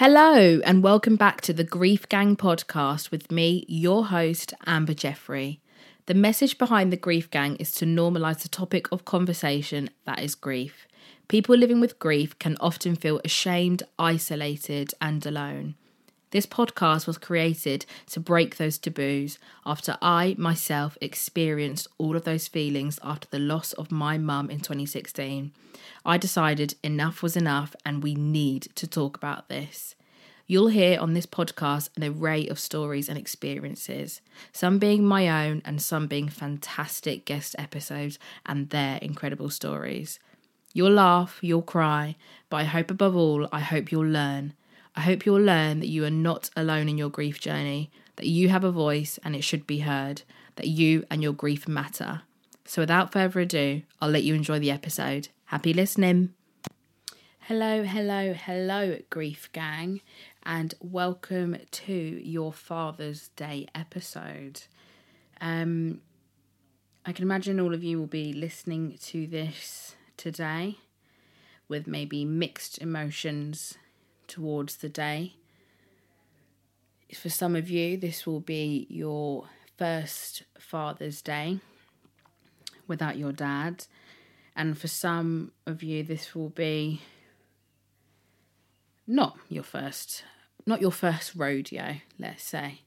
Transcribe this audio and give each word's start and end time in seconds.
Hello, 0.00 0.60
and 0.64 0.82
welcome 0.82 1.16
back 1.16 1.42
to 1.42 1.52
the 1.52 1.62
Grief 1.62 2.08
Gang 2.08 2.34
podcast 2.34 3.10
with 3.10 3.30
me, 3.30 3.66
your 3.68 4.06
host, 4.06 4.54
Amber 4.64 4.94
Jeffrey. 4.94 5.60
The 6.06 6.14
message 6.14 6.56
behind 6.56 6.90
the 6.90 6.96
Grief 6.96 7.28
Gang 7.30 7.56
is 7.56 7.72
to 7.72 7.84
normalise 7.84 8.40
the 8.40 8.48
topic 8.48 8.90
of 8.90 9.04
conversation 9.04 9.90
that 10.06 10.20
is 10.20 10.34
grief. 10.34 10.88
People 11.28 11.54
living 11.54 11.80
with 11.80 11.98
grief 11.98 12.38
can 12.38 12.56
often 12.60 12.96
feel 12.96 13.20
ashamed, 13.26 13.82
isolated, 13.98 14.94
and 15.02 15.26
alone. 15.26 15.74
This 16.30 16.46
podcast 16.46 17.08
was 17.08 17.18
created 17.18 17.86
to 18.10 18.20
break 18.20 18.56
those 18.56 18.78
taboos 18.78 19.38
after 19.66 19.98
I 20.00 20.36
myself 20.38 20.96
experienced 21.00 21.88
all 21.98 22.14
of 22.14 22.22
those 22.22 22.46
feelings 22.46 23.00
after 23.02 23.26
the 23.28 23.40
loss 23.40 23.72
of 23.72 23.90
my 23.90 24.16
mum 24.16 24.48
in 24.48 24.58
2016. 24.58 25.50
I 26.06 26.18
decided 26.18 26.76
enough 26.84 27.20
was 27.20 27.36
enough 27.36 27.74
and 27.84 28.02
we 28.02 28.14
need 28.14 28.68
to 28.76 28.86
talk 28.86 29.16
about 29.16 29.48
this. 29.48 29.96
You'll 30.46 30.68
hear 30.68 31.00
on 31.00 31.14
this 31.14 31.26
podcast 31.26 31.90
an 31.96 32.04
array 32.04 32.46
of 32.46 32.60
stories 32.60 33.08
and 33.08 33.18
experiences, 33.18 34.20
some 34.52 34.78
being 34.78 35.04
my 35.04 35.46
own 35.46 35.62
and 35.64 35.82
some 35.82 36.06
being 36.06 36.28
fantastic 36.28 37.24
guest 37.24 37.56
episodes 37.58 38.20
and 38.46 38.70
their 38.70 38.98
incredible 38.98 39.50
stories. 39.50 40.20
You'll 40.72 40.92
laugh, 40.92 41.40
you'll 41.42 41.62
cry, 41.62 42.14
but 42.48 42.58
I 42.58 42.64
hope 42.64 42.92
above 42.92 43.16
all, 43.16 43.48
I 43.50 43.60
hope 43.60 43.90
you'll 43.90 44.06
learn. 44.06 44.54
I 44.96 45.02
hope 45.02 45.24
you'll 45.24 45.40
learn 45.40 45.80
that 45.80 45.88
you 45.88 46.04
are 46.04 46.10
not 46.10 46.50
alone 46.56 46.88
in 46.88 46.98
your 46.98 47.10
grief 47.10 47.40
journey, 47.40 47.90
that 48.16 48.26
you 48.26 48.48
have 48.48 48.64
a 48.64 48.72
voice 48.72 49.18
and 49.24 49.36
it 49.36 49.44
should 49.44 49.66
be 49.66 49.80
heard, 49.80 50.22
that 50.56 50.66
you 50.66 51.04
and 51.10 51.22
your 51.22 51.32
grief 51.32 51.68
matter. 51.68 52.22
So 52.64 52.82
without 52.82 53.12
further 53.12 53.40
ado, 53.40 53.82
I'll 54.00 54.10
let 54.10 54.24
you 54.24 54.34
enjoy 54.34 54.58
the 54.58 54.70
episode. 54.70 55.28
Happy 55.46 55.72
listening. 55.72 56.34
Hello, 57.40 57.82
hello, 57.84 58.32
hello, 58.32 58.98
Grief 59.10 59.50
Gang 59.52 60.00
and 60.44 60.74
welcome 60.80 61.56
to 61.70 61.92
your 61.92 62.52
Father's 62.52 63.28
Day 63.30 63.66
episode. 63.74 64.62
Um, 65.40 66.00
I 67.04 67.12
can 67.12 67.24
imagine 67.24 67.58
all 67.58 67.74
of 67.74 67.82
you 67.82 67.98
will 67.98 68.06
be 68.06 68.32
listening 68.32 68.98
to 69.02 69.26
this 69.26 69.96
today 70.16 70.78
with 71.68 71.86
maybe 71.86 72.24
mixed 72.24 72.78
emotions 72.78 73.78
towards 74.30 74.76
the 74.76 74.88
day. 74.88 75.34
For 77.14 77.28
some 77.28 77.56
of 77.56 77.68
you, 77.68 77.96
this 77.96 78.26
will 78.26 78.40
be 78.40 78.86
your 78.88 79.48
first 79.76 80.44
Father's 80.58 81.20
Day 81.20 81.58
without 82.86 83.18
your 83.18 83.32
dad, 83.32 83.86
and 84.54 84.78
for 84.78 84.88
some 84.88 85.52
of 85.66 85.82
you, 85.82 86.02
this 86.02 86.34
will 86.34 86.50
be 86.50 87.02
not 89.06 89.36
your 89.48 89.64
first 89.64 90.22
not 90.66 90.80
your 90.80 90.92
first 90.92 91.34
rodeo, 91.34 91.96
let's 92.18 92.44
say. 92.44 92.82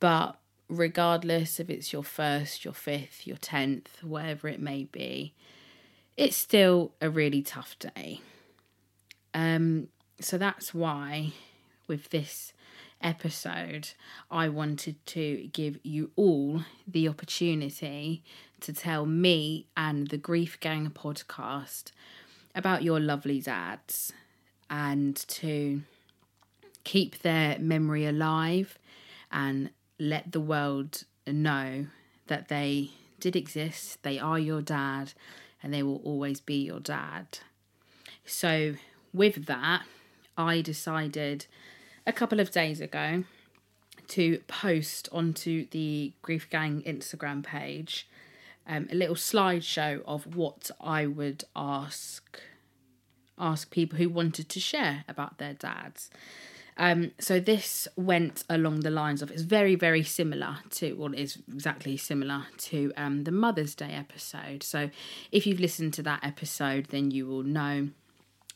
But 0.00 0.38
regardless 0.68 1.60
if 1.60 1.70
it's 1.70 1.92
your 1.92 2.04
first, 2.04 2.64
your 2.64 2.74
fifth, 2.74 3.26
your 3.26 3.36
tenth, 3.36 4.02
whatever 4.02 4.48
it 4.48 4.60
may 4.60 4.84
be, 4.84 5.34
it's 6.16 6.36
still 6.36 6.92
a 7.00 7.08
really 7.08 7.42
tough 7.42 7.78
day. 7.78 8.20
Um, 9.32 9.88
so 10.20 10.38
that's 10.38 10.72
why 10.74 11.32
with 11.86 12.10
this 12.10 12.52
episode, 13.02 13.90
I 14.30 14.48
wanted 14.48 15.04
to 15.06 15.48
give 15.52 15.78
you 15.82 16.10
all 16.16 16.62
the 16.86 17.08
opportunity 17.08 18.22
to 18.60 18.72
tell 18.72 19.06
me 19.06 19.66
and 19.76 20.08
the 20.08 20.18
Grief 20.18 20.60
Gang 20.60 20.90
podcast 20.90 21.90
about 22.54 22.82
your 22.82 23.00
lovely 23.00 23.40
dads 23.40 24.12
and 24.68 25.16
to 25.16 25.82
keep 26.84 27.20
their 27.22 27.58
memory 27.58 28.06
alive 28.06 28.78
and 29.32 29.70
let 29.98 30.32
the 30.32 30.40
world 30.40 31.04
know 31.26 31.86
that 32.26 32.48
they 32.48 32.90
did 33.18 33.36
exist, 33.36 34.02
they 34.02 34.18
are 34.18 34.38
your 34.38 34.62
dad, 34.62 35.12
and 35.62 35.74
they 35.74 35.82
will 35.82 36.00
always 36.04 36.40
be 36.40 36.64
your 36.64 36.80
dad. 36.80 37.38
So, 38.24 38.74
with 39.12 39.46
that, 39.46 39.82
I 40.40 40.62
decided 40.62 41.46
a 42.06 42.12
couple 42.12 42.40
of 42.40 42.50
days 42.50 42.80
ago 42.80 43.24
to 44.08 44.38
post 44.48 45.08
onto 45.12 45.66
the 45.70 46.12
Grief 46.22 46.48
Gang 46.50 46.82
Instagram 46.82 47.44
page 47.44 48.08
um, 48.66 48.88
a 48.90 48.94
little 48.94 49.16
slideshow 49.16 50.02
of 50.06 50.36
what 50.36 50.70
I 50.80 51.06
would 51.06 51.44
ask 51.54 52.40
ask 53.38 53.70
people 53.70 53.98
who 53.98 54.08
wanted 54.08 54.48
to 54.50 54.60
share 54.60 55.04
about 55.08 55.38
their 55.38 55.54
dads. 55.54 56.10
Um, 56.76 57.12
so 57.18 57.40
this 57.40 57.88
went 57.96 58.44
along 58.50 58.80
the 58.80 58.90
lines 58.90 59.22
of 59.22 59.30
it's 59.30 59.42
very 59.42 59.74
very 59.74 60.02
similar 60.02 60.58
to 60.70 60.94
well 60.94 61.14
exactly 61.14 61.96
similar 61.96 62.46
to 62.58 62.92
um, 62.96 63.24
the 63.24 63.32
Mother's 63.32 63.74
Day 63.74 63.92
episode. 63.92 64.62
So 64.62 64.90
if 65.32 65.46
you've 65.46 65.60
listened 65.60 65.94
to 65.94 66.02
that 66.04 66.20
episode, 66.22 66.86
then 66.86 67.10
you 67.10 67.26
will 67.26 67.42
know 67.42 67.88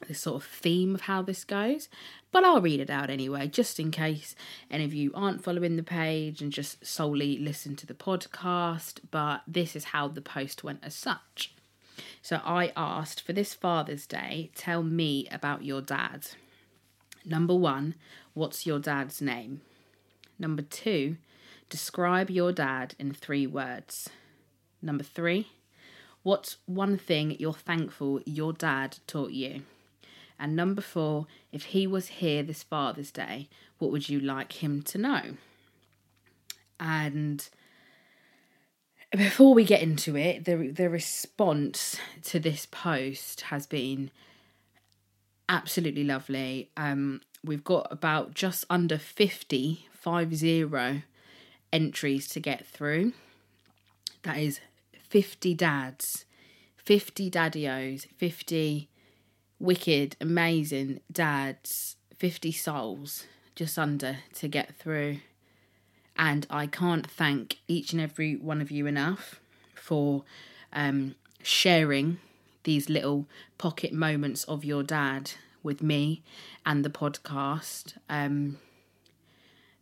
the 0.06 0.14
sort 0.14 0.42
of 0.42 0.48
theme 0.48 0.94
of 0.94 1.02
how 1.02 1.22
this 1.22 1.44
goes. 1.44 1.88
But 2.32 2.44
I'll 2.44 2.60
read 2.60 2.80
it 2.80 2.90
out 2.90 3.10
anyway, 3.10 3.46
just 3.46 3.78
in 3.78 3.90
case 3.90 4.34
any 4.70 4.84
of 4.84 4.92
you 4.92 5.12
aren't 5.14 5.44
following 5.44 5.76
the 5.76 5.82
page 5.82 6.42
and 6.42 6.52
just 6.52 6.84
solely 6.84 7.38
listen 7.38 7.76
to 7.76 7.86
the 7.86 7.94
podcast. 7.94 9.00
But 9.10 9.42
this 9.46 9.76
is 9.76 9.84
how 9.84 10.08
the 10.08 10.20
post 10.20 10.64
went 10.64 10.80
as 10.82 10.94
such. 10.94 11.54
So 12.22 12.40
I 12.44 12.72
asked 12.76 13.20
for 13.20 13.32
this 13.32 13.54
Father's 13.54 14.06
Day, 14.06 14.50
tell 14.54 14.82
me 14.82 15.28
about 15.30 15.64
your 15.64 15.80
dad. 15.80 16.26
Number 17.24 17.54
one, 17.54 17.94
what's 18.32 18.66
your 18.66 18.78
dad's 18.78 19.22
name? 19.22 19.60
Number 20.38 20.62
two, 20.62 21.16
describe 21.68 22.30
your 22.30 22.52
dad 22.52 22.94
in 22.98 23.12
three 23.12 23.46
words. 23.46 24.10
Number 24.82 25.04
three, 25.04 25.48
what's 26.22 26.56
one 26.66 26.98
thing 26.98 27.36
you're 27.38 27.52
thankful 27.52 28.20
your 28.26 28.52
dad 28.52 28.98
taught 29.06 29.30
you? 29.30 29.62
And 30.38 30.56
number 30.56 30.82
four, 30.82 31.26
if 31.52 31.66
he 31.66 31.86
was 31.86 32.08
here 32.08 32.42
this 32.42 32.62
Father's 32.62 33.10
Day, 33.10 33.48
what 33.78 33.90
would 33.90 34.08
you 34.08 34.20
like 34.20 34.62
him 34.62 34.82
to 34.82 34.98
know? 34.98 35.22
And 36.80 37.48
before 39.12 39.54
we 39.54 39.64
get 39.64 39.82
into 39.82 40.16
it, 40.16 40.44
the 40.44 40.68
the 40.68 40.90
response 40.90 41.96
to 42.22 42.40
this 42.40 42.66
post 42.66 43.42
has 43.42 43.66
been 43.66 44.10
absolutely 45.48 46.04
lovely. 46.04 46.70
Um, 46.76 47.20
we've 47.44 47.64
got 47.64 47.86
about 47.90 48.34
just 48.34 48.64
under 48.68 48.98
50, 48.98 49.86
five 49.92 50.34
zero 50.34 51.02
entries 51.72 52.28
to 52.28 52.40
get 52.40 52.66
through. 52.66 53.12
That 54.22 54.38
is 54.38 54.60
50 55.08 55.54
dads, 55.54 56.24
50 56.76 57.30
daddios, 57.30 58.06
50 58.16 58.88
wicked, 59.58 60.16
amazing 60.20 61.00
dads, 61.10 61.96
50 62.16 62.52
souls 62.52 63.24
just 63.54 63.78
under 63.78 64.18
to 64.34 64.48
get 64.48 64.76
through. 64.76 65.18
And 66.16 66.46
I 66.50 66.66
can't 66.66 67.10
thank 67.10 67.58
each 67.66 67.92
and 67.92 68.00
every 68.00 68.36
one 68.36 68.60
of 68.60 68.70
you 68.70 68.86
enough 68.86 69.40
for 69.74 70.24
um, 70.72 71.14
sharing 71.42 72.18
these 72.64 72.88
little 72.88 73.26
pocket 73.58 73.92
moments 73.92 74.44
of 74.44 74.64
your 74.64 74.82
dad 74.82 75.32
with 75.62 75.82
me 75.82 76.22
and 76.64 76.84
the 76.84 76.90
podcast. 76.90 77.94
Um, 78.08 78.58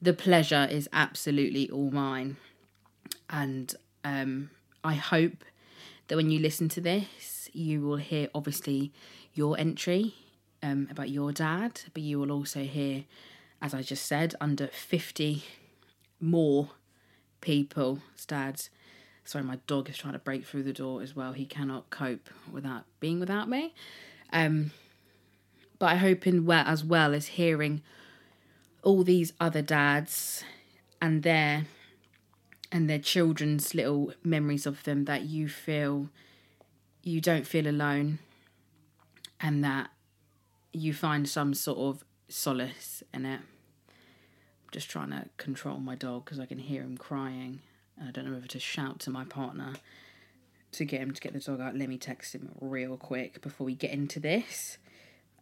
the 0.00 0.12
pleasure 0.12 0.66
is 0.70 0.88
absolutely 0.92 1.70
all 1.70 1.90
mine. 1.90 2.36
And 3.30 3.74
um, 4.04 4.50
I 4.82 4.94
hope 4.94 5.44
that 6.08 6.16
when 6.16 6.30
you 6.30 6.38
listen 6.40 6.68
to 6.70 6.80
this, 6.80 7.48
you 7.52 7.82
will 7.82 7.96
hear 7.96 8.28
obviously 8.34 8.92
your 9.34 9.58
entry 9.58 10.14
um, 10.62 10.88
about 10.90 11.10
your 11.10 11.32
dad, 11.32 11.80
but 11.92 12.02
you 12.02 12.18
will 12.18 12.32
also 12.32 12.64
hear, 12.64 13.04
as 13.60 13.74
I 13.74 13.82
just 13.82 14.06
said, 14.06 14.34
under 14.40 14.68
50 14.68 15.42
more 16.20 16.70
people, 17.40 18.00
dads. 18.26 18.70
Sorry, 19.24 19.44
my 19.44 19.58
dog 19.66 19.88
is 19.88 19.96
trying 19.96 20.14
to 20.14 20.18
break 20.18 20.44
through 20.44 20.64
the 20.64 20.72
door 20.72 21.02
as 21.02 21.14
well. 21.14 21.32
He 21.32 21.46
cannot 21.46 21.90
cope 21.90 22.28
without 22.50 22.84
being 23.00 23.20
without 23.20 23.48
me. 23.48 23.74
Um, 24.32 24.72
but 25.78 25.86
I 25.86 25.96
hope 25.96 26.26
in 26.26 26.44
well 26.46 26.64
as 26.66 26.84
well 26.84 27.14
as 27.14 27.26
hearing 27.26 27.82
all 28.82 29.04
these 29.04 29.32
other 29.40 29.62
dads 29.62 30.44
and 31.00 31.22
their 31.22 31.66
and 32.70 32.88
their 32.88 32.98
children's 32.98 33.74
little 33.74 34.12
memories 34.24 34.64
of 34.64 34.82
them 34.84 35.04
that 35.04 35.22
you 35.22 35.48
feel 35.48 36.08
you 37.02 37.20
don't 37.20 37.46
feel 37.46 37.66
alone 37.66 38.18
and 39.42 39.62
that 39.64 39.90
you 40.72 40.94
find 40.94 41.28
some 41.28 41.52
sort 41.52 41.78
of 41.78 42.04
solace 42.28 43.02
in 43.12 43.26
it. 43.26 43.40
I'm 43.40 44.70
just 44.70 44.88
trying 44.88 45.10
to 45.10 45.26
control 45.36 45.78
my 45.78 45.96
dog 45.96 46.24
because 46.24 46.40
I 46.40 46.46
can 46.46 46.58
hear 46.58 46.82
him 46.82 46.96
crying 46.96 47.60
and 47.98 48.08
I 48.08 48.12
don't 48.12 48.24
know 48.24 48.32
whether 48.32 48.46
to 48.46 48.60
shout 48.60 49.00
to 49.00 49.10
my 49.10 49.24
partner 49.24 49.74
to 50.72 50.84
get 50.84 51.00
him 51.00 51.12
to 51.12 51.20
get 51.20 51.34
the 51.34 51.40
dog 51.40 51.60
out. 51.60 51.76
Let 51.76 51.88
me 51.88 51.98
text 51.98 52.34
him 52.34 52.52
real 52.60 52.96
quick 52.96 53.42
before 53.42 53.66
we 53.66 53.74
get 53.74 53.90
into 53.90 54.20
this. 54.20 54.78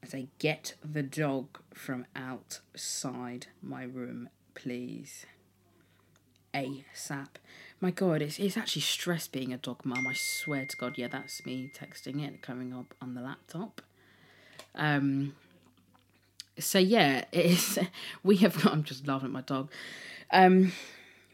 I 0.03 0.07
say, 0.07 0.29
get 0.39 0.75
the 0.83 1.03
dog 1.03 1.61
from 1.75 2.07
outside 2.17 3.49
my 3.63 3.85
room, 3.85 4.31
please. 4.55 5.27
ASAP. 6.55 7.29
My 7.81 7.91
god, 7.91 8.23
it's, 8.23 8.39
it's 8.39 8.57
actually 8.57 8.83
stress 8.83 9.29
being 9.29 9.53
a 9.53 9.59
dog 9.59 9.85
mum. 9.85 10.07
I 10.07 10.15
swear 10.15 10.65
to 10.65 10.77
god, 10.77 10.99
yeah, 10.99 11.09
that's 11.09 11.45
me 11.47 11.71
texting 11.79 12.27
it 12.27 12.43
coming 12.43 12.73
up 12.73 12.95
on 13.01 13.15
the 13.15 13.21
laptop. 13.21 13.83
Um, 14.75 15.35
so 16.59 16.79
yeah, 16.79 17.25
it 17.33 17.47
is. 17.47 17.79
We 18.23 18.37
have. 18.39 18.63
Got 18.63 18.73
I'm 18.73 18.85
just 18.85 19.07
laughing 19.07 19.27
at 19.27 19.33
my 19.33 19.41
dog. 19.41 19.71
Um, 20.31 20.73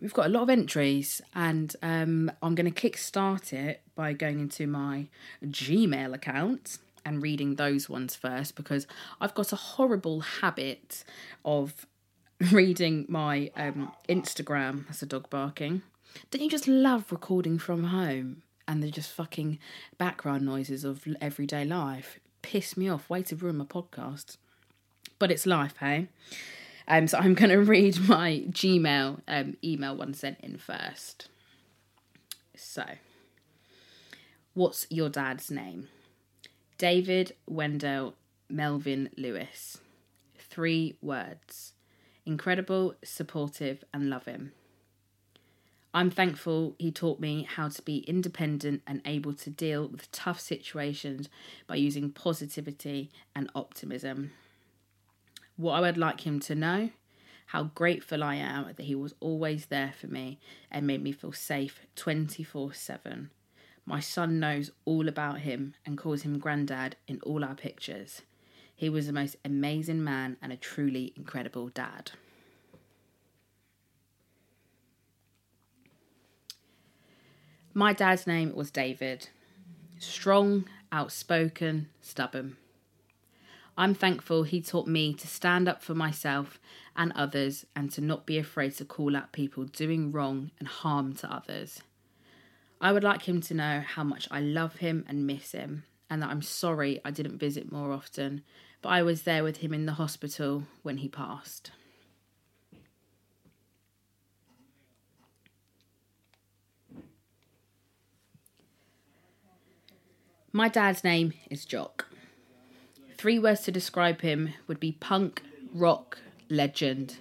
we've 0.00 0.14
got 0.14 0.26
a 0.26 0.28
lot 0.28 0.42
of 0.42 0.50
entries, 0.50 1.20
and 1.34 1.74
um, 1.82 2.30
I'm 2.42 2.54
going 2.54 2.72
to 2.72 2.88
kickstart 2.90 3.52
it 3.52 3.82
by 3.94 4.12
going 4.12 4.40
into 4.40 4.66
my 4.66 5.08
Gmail 5.44 6.14
account 6.14 6.78
and 7.04 7.22
reading 7.22 7.54
those 7.54 7.88
ones 7.88 8.16
first 8.16 8.56
because 8.56 8.86
I've 9.20 9.34
got 9.34 9.52
a 9.52 9.56
horrible 9.56 10.20
habit 10.20 11.04
of 11.44 11.86
reading 12.52 13.06
my 13.08 13.50
um, 13.56 13.92
Instagram. 14.08 14.86
That's 14.86 15.02
a 15.02 15.06
dog 15.06 15.30
barking. 15.30 15.82
Don't 16.30 16.42
you 16.42 16.50
just 16.50 16.68
love 16.68 17.12
recording 17.12 17.58
from 17.58 17.84
home 17.84 18.42
and 18.66 18.82
the 18.82 18.90
just 18.90 19.12
fucking 19.12 19.58
background 19.98 20.44
noises 20.44 20.84
of 20.84 21.06
everyday 21.20 21.64
life? 21.64 22.18
Piss 22.46 22.76
me 22.76 22.88
off. 22.88 23.10
Way 23.10 23.24
to 23.24 23.34
ruin 23.34 23.56
my 23.56 23.64
podcast. 23.64 24.36
But 25.18 25.32
it's 25.32 25.46
life, 25.46 25.74
hey? 25.80 26.06
Um, 26.86 27.08
so 27.08 27.18
I'm 27.18 27.34
going 27.34 27.50
to 27.50 27.56
read 27.56 27.98
my 28.08 28.44
Gmail 28.48 29.20
um, 29.26 29.56
email 29.64 29.96
one 29.96 30.14
sent 30.14 30.38
in 30.38 30.56
first. 30.56 31.28
So, 32.54 32.84
what's 34.54 34.86
your 34.90 35.08
dad's 35.08 35.50
name? 35.50 35.88
David 36.78 37.32
Wendell 37.48 38.14
Melvin 38.48 39.10
Lewis. 39.16 39.78
Three 40.38 40.96
words 41.02 41.72
incredible, 42.24 42.94
supportive, 43.02 43.82
and 43.92 44.08
loving. 44.08 44.52
I'm 45.96 46.10
thankful 46.10 46.74
he 46.78 46.92
taught 46.92 47.20
me 47.20 47.44
how 47.48 47.70
to 47.70 47.80
be 47.80 48.00
independent 48.00 48.82
and 48.86 49.00
able 49.06 49.32
to 49.32 49.48
deal 49.48 49.88
with 49.88 50.12
tough 50.12 50.38
situations 50.38 51.30
by 51.66 51.76
using 51.76 52.10
positivity 52.10 53.10
and 53.34 53.50
optimism. 53.54 54.32
What 55.56 55.72
I 55.72 55.80
would 55.80 55.96
like 55.96 56.26
him 56.26 56.38
to 56.40 56.54
know 56.54 56.90
how 57.46 57.70
grateful 57.74 58.22
I 58.22 58.34
am 58.34 58.66
that 58.66 58.82
he 58.82 58.94
was 58.94 59.14
always 59.20 59.66
there 59.66 59.94
for 59.98 60.06
me 60.06 60.38
and 60.70 60.86
made 60.86 61.02
me 61.02 61.12
feel 61.12 61.32
safe 61.32 61.80
24 61.96 62.74
7. 62.74 63.30
My 63.86 64.00
son 64.00 64.38
knows 64.38 64.70
all 64.84 65.08
about 65.08 65.38
him 65.38 65.76
and 65.86 65.96
calls 65.96 66.24
him 66.24 66.38
Grandad 66.38 66.96
in 67.08 67.20
all 67.22 67.42
our 67.42 67.54
pictures. 67.54 68.20
He 68.74 68.90
was 68.90 69.06
the 69.06 69.14
most 69.14 69.36
amazing 69.46 70.04
man 70.04 70.36
and 70.42 70.52
a 70.52 70.58
truly 70.58 71.14
incredible 71.16 71.70
dad. 71.70 72.10
My 77.78 77.92
dad's 77.92 78.26
name 78.26 78.54
was 78.54 78.70
David. 78.70 79.28
Strong, 79.98 80.64
outspoken, 80.90 81.90
stubborn. 82.00 82.56
I'm 83.76 83.92
thankful 83.92 84.44
he 84.44 84.62
taught 84.62 84.86
me 84.86 85.12
to 85.12 85.26
stand 85.26 85.68
up 85.68 85.82
for 85.82 85.94
myself 85.94 86.58
and 86.96 87.12
others 87.14 87.66
and 87.76 87.90
to 87.90 88.00
not 88.00 88.24
be 88.24 88.38
afraid 88.38 88.72
to 88.76 88.86
call 88.86 89.14
out 89.14 89.32
people 89.32 89.64
doing 89.64 90.10
wrong 90.10 90.52
and 90.58 90.66
harm 90.66 91.12
to 91.16 91.30
others. 91.30 91.82
I 92.80 92.92
would 92.92 93.04
like 93.04 93.28
him 93.28 93.42
to 93.42 93.52
know 93.52 93.82
how 93.86 94.04
much 94.04 94.26
I 94.30 94.40
love 94.40 94.76
him 94.76 95.04
and 95.06 95.26
miss 95.26 95.52
him, 95.52 95.84
and 96.08 96.22
that 96.22 96.30
I'm 96.30 96.40
sorry 96.40 97.02
I 97.04 97.10
didn't 97.10 97.36
visit 97.36 97.70
more 97.70 97.92
often, 97.92 98.42
but 98.80 98.88
I 98.88 99.02
was 99.02 99.24
there 99.24 99.44
with 99.44 99.58
him 99.58 99.74
in 99.74 99.84
the 99.84 99.92
hospital 100.00 100.62
when 100.82 100.96
he 100.96 101.08
passed. 101.08 101.72
My 110.56 110.70
dad's 110.70 111.04
name 111.04 111.34
is 111.50 111.66
Jock. 111.66 112.06
Three 113.18 113.38
words 113.38 113.60
to 113.64 113.70
describe 113.70 114.22
him 114.22 114.54
would 114.66 114.80
be 114.80 114.92
punk, 114.92 115.42
rock, 115.74 116.16
legend. 116.48 117.18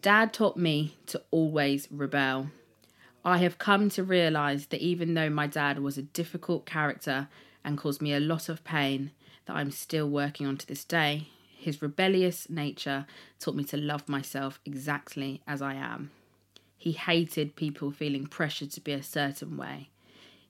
Dad 0.00 0.32
taught 0.32 0.56
me 0.56 0.96
to 1.08 1.20
always 1.30 1.86
rebel. 1.90 2.48
I 3.26 3.36
have 3.36 3.58
come 3.58 3.90
to 3.90 4.02
realise 4.02 4.64
that 4.64 4.80
even 4.80 5.12
though 5.12 5.28
my 5.28 5.46
dad 5.46 5.80
was 5.80 5.98
a 5.98 6.02
difficult 6.02 6.64
character 6.64 7.28
and 7.62 7.76
caused 7.76 8.00
me 8.00 8.14
a 8.14 8.20
lot 8.20 8.48
of 8.48 8.64
pain 8.64 9.10
that 9.44 9.56
I'm 9.56 9.70
still 9.70 10.08
working 10.08 10.46
on 10.46 10.56
to 10.56 10.66
this 10.66 10.82
day, 10.82 11.28
his 11.58 11.82
rebellious 11.82 12.48
nature 12.48 13.04
taught 13.38 13.54
me 13.54 13.64
to 13.64 13.76
love 13.76 14.08
myself 14.08 14.60
exactly 14.64 15.42
as 15.46 15.60
I 15.60 15.74
am. 15.74 16.10
He 16.78 16.92
hated 16.92 17.54
people 17.54 17.90
feeling 17.90 18.26
pressured 18.26 18.70
to 18.70 18.80
be 18.80 18.92
a 18.92 19.02
certain 19.02 19.58
way. 19.58 19.90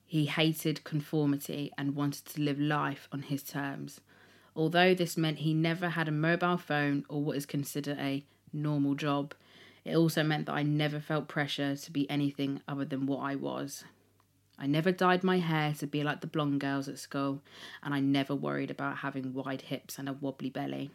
He 0.07 0.27
hated 0.27 0.85
conformity 0.85 1.73
and 1.77 1.97
wanted 1.97 2.25
to 2.27 2.41
live 2.41 2.61
life 2.61 3.09
on 3.13 3.23
his 3.23 3.43
terms. 3.43 4.01
Although 4.57 4.95
this 4.95 5.17
meant 5.17 5.39
he 5.39 5.55
never 5.55 5.91
had 5.91 6.09
a 6.09 6.13
mobile 6.13 6.57
phone 6.57 7.05
or 7.09 7.23
what 7.23 7.37
is 7.37 7.47
considered 7.47 7.99
a 7.99 8.25
normal 8.53 8.95
job, 8.95 9.35
it 9.85 9.97
also 9.97 10.23
meant 10.23 10.47
that 10.47 10.55
I 10.55 10.63
never 10.63 11.01
felt 11.01 11.29
pressure 11.29 11.77
to 11.77 11.91
be 11.91 12.09
anything 12.09 12.63
other 12.69 12.85
than 12.85 13.07
what 13.07 13.19
I 13.19 13.35
was. 13.35 13.85
I 14.59 14.67
never 14.67 14.93
dyed 14.93 15.25
my 15.25 15.39
hair 15.39 15.75
to 15.79 15.87
be 15.87 16.05
like 16.05 16.21
the 16.21 16.29
blonde 16.29 16.61
girls 16.61 16.89
at 16.89 16.99
school, 16.99 17.43
and 17.83 17.93
I 17.93 18.01
never 18.01 18.35
worried 18.35 18.71
about 18.71 18.99
having 18.99 19.35
wide 19.35 19.63
hips 19.63 19.99
and 19.99 20.09
a 20.09 20.13
wobbly 20.13 20.49
belly. 20.49 20.91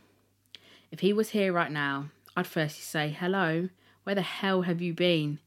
If 0.91 1.01
he 1.01 1.11
was 1.11 1.29
here 1.29 1.51
right 1.51 1.71
now, 1.71 2.09
I'd 2.37 2.47
firstly 2.47 2.81
say, 2.81 3.09
Hello, 3.09 3.69
where 4.03 4.15
the 4.15 4.21
hell 4.21 4.61
have 4.61 4.81
you 4.81 4.93
been? 4.93 5.39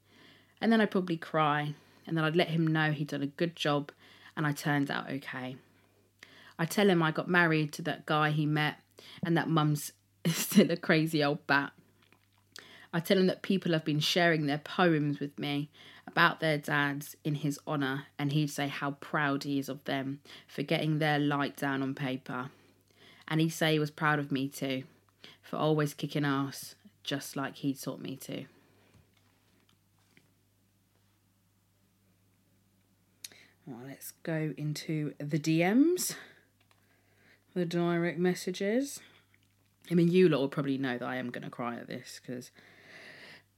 And 0.61 0.71
then 0.71 0.81
I'd 0.81 0.90
probably 0.90 1.16
cry 1.16 1.75
and 2.06 2.16
then 2.16 2.25
I'd 2.25 2.37
let 2.37 2.49
him 2.49 2.66
know 2.66 2.92
he'd 2.92 3.09
done 3.09 3.23
a 3.23 3.26
good 3.26 3.56
job 3.56 3.92
and 4.37 4.47
I 4.47 4.52
turned 4.52 4.90
out 4.90 5.11
okay. 5.11 5.56
I 6.59 6.64
tell 6.64 6.88
him 6.88 7.02
I 7.02 7.11
got 7.11 7.28
married 7.28 7.73
to 7.75 7.82
that 7.82 8.06
guy 8.06 8.30
he 8.30 8.47
met 8.47 8.76
and 9.25 9.37
that 9.37 9.49
mum's 9.49 9.92
still 10.26 10.71
a 10.71 10.76
crazy 10.76 11.23
old 11.23 11.47
bat. 11.47 11.73
I 12.92 13.00
tell 13.00 13.16
him 13.16 13.26
that 13.26 13.42
people 13.42 13.73
have 13.73 13.85
been 13.85 14.00
sharing 14.00 14.47
their 14.47 14.59
poems 14.59 15.18
with 15.18 15.38
me 15.38 15.71
about 16.06 16.40
their 16.40 16.59
dads 16.59 17.16
in 17.25 17.37
his 17.37 17.59
honour, 17.66 18.06
and 18.18 18.32
he'd 18.32 18.50
say 18.50 18.68
how 18.68 18.92
proud 18.92 19.44
he 19.44 19.59
is 19.59 19.68
of 19.68 19.82
them 19.85 20.21
for 20.47 20.62
getting 20.62 20.99
their 20.99 21.18
light 21.18 21.56
down 21.56 21.82
on 21.82 21.94
paper. 21.94 22.50
And 23.26 23.40
he'd 23.40 23.50
say 23.50 23.73
he 23.73 23.78
was 23.78 23.90
proud 23.90 24.18
of 24.18 24.30
me 24.30 24.49
too, 24.49 24.82
for 25.42 25.56
always 25.56 25.94
kicking 25.94 26.25
ass, 26.25 26.75
just 27.02 27.35
like 27.35 27.56
he 27.56 27.73
taught 27.73 28.00
me 28.00 28.16
to. 28.16 28.44
Well, 33.64 33.78
let's 33.87 34.11
go 34.25 34.52
into 34.57 35.14
the 35.19 35.38
DMs, 35.38 36.16
the 37.54 37.64
direct 37.64 38.19
messages. 38.19 38.99
I 39.88 39.95
mean, 39.95 40.09
you 40.11 40.28
lot 40.28 40.40
will 40.40 40.49
probably 40.49 40.78
know 40.78 40.99
that 40.99 41.07
I 41.07 41.16
am 41.16 41.31
going 41.31 41.45
to 41.45 41.50
cry 41.50 41.76
at 41.76 41.87
this 41.87 42.21
because 42.21 42.50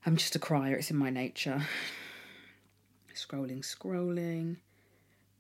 I'm 0.04 0.16
just 0.16 0.36
a 0.36 0.38
crier. 0.38 0.76
It's 0.76 0.90
in 0.90 0.98
my 0.98 1.08
nature. 1.08 1.62
Scrolling, 3.14 3.60
scrolling. 3.64 4.56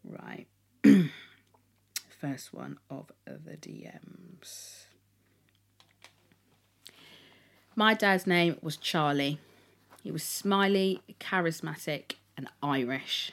Right. 0.02 0.46
First 2.18 2.54
one 2.54 2.78
of 2.88 3.10
the 3.26 3.58
DMs. 3.58 4.84
My 7.76 7.92
dad's 7.92 8.26
name 8.26 8.56
was 8.62 8.78
Charlie. 8.78 9.38
He 10.02 10.10
was 10.10 10.22
smiley, 10.22 11.02
charismatic, 11.20 12.12
and 12.36 12.48
Irish. 12.62 13.32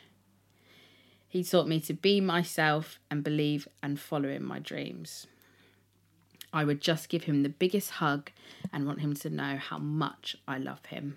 He 1.32 1.46
taught 1.46 1.66
me 1.66 1.80
to 1.80 1.94
be 1.94 2.20
myself 2.20 3.00
and 3.10 3.24
believe 3.24 3.66
and 3.82 3.98
follow 3.98 4.28
in 4.28 4.44
my 4.44 4.60
dreams. 4.60 5.28
I 6.52 6.66
would 6.66 6.82
just 6.82 7.08
give 7.08 7.24
him 7.24 7.42
the 7.42 7.48
biggest 7.48 7.92
hug 7.92 8.32
and 8.74 8.86
want 8.86 9.00
him 9.00 9.14
to 9.14 9.30
know 9.30 9.56
how 9.56 9.78
much 9.78 10.36
I 10.46 10.58
love 10.58 10.86
him. 10.88 11.16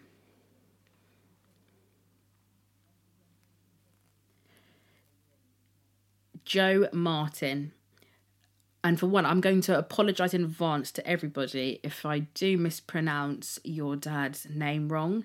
Joe 6.44 6.86
Martin. 6.92 7.72
And 8.84 9.00
for 9.00 9.08
one, 9.08 9.26
I'm 9.26 9.40
going 9.40 9.62
to 9.62 9.76
apologise 9.76 10.32
in 10.32 10.44
advance 10.44 10.92
to 10.92 11.04
everybody 11.04 11.80
if 11.82 12.06
I 12.06 12.20
do 12.20 12.56
mispronounce 12.56 13.58
your 13.64 13.96
dad's 13.96 14.46
name 14.48 14.90
wrong. 14.90 15.24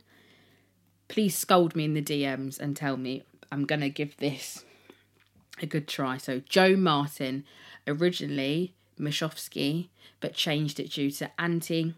Please 1.10 1.38
scold 1.38 1.76
me 1.76 1.86
in 1.86 1.94
the 1.94 2.02
DMs 2.02 2.60
and 2.60 2.76
tell 2.76 2.98
me 2.98 3.22
I'm 3.52 3.66
going 3.66 3.82
to 3.82 3.90
give 3.90 4.18
this 4.18 4.66
a 5.62 5.68
good 5.68 5.88
try. 5.88 6.18
So, 6.18 6.40
Joe 6.40 6.76
Martin, 6.76 7.44
originally 7.88 8.74
Mishofsky, 9.00 9.90
but 10.20 10.34
changed 10.34 10.80
it 10.80 10.92
due 10.92 11.12
to 11.12 11.32
anti 11.40 11.94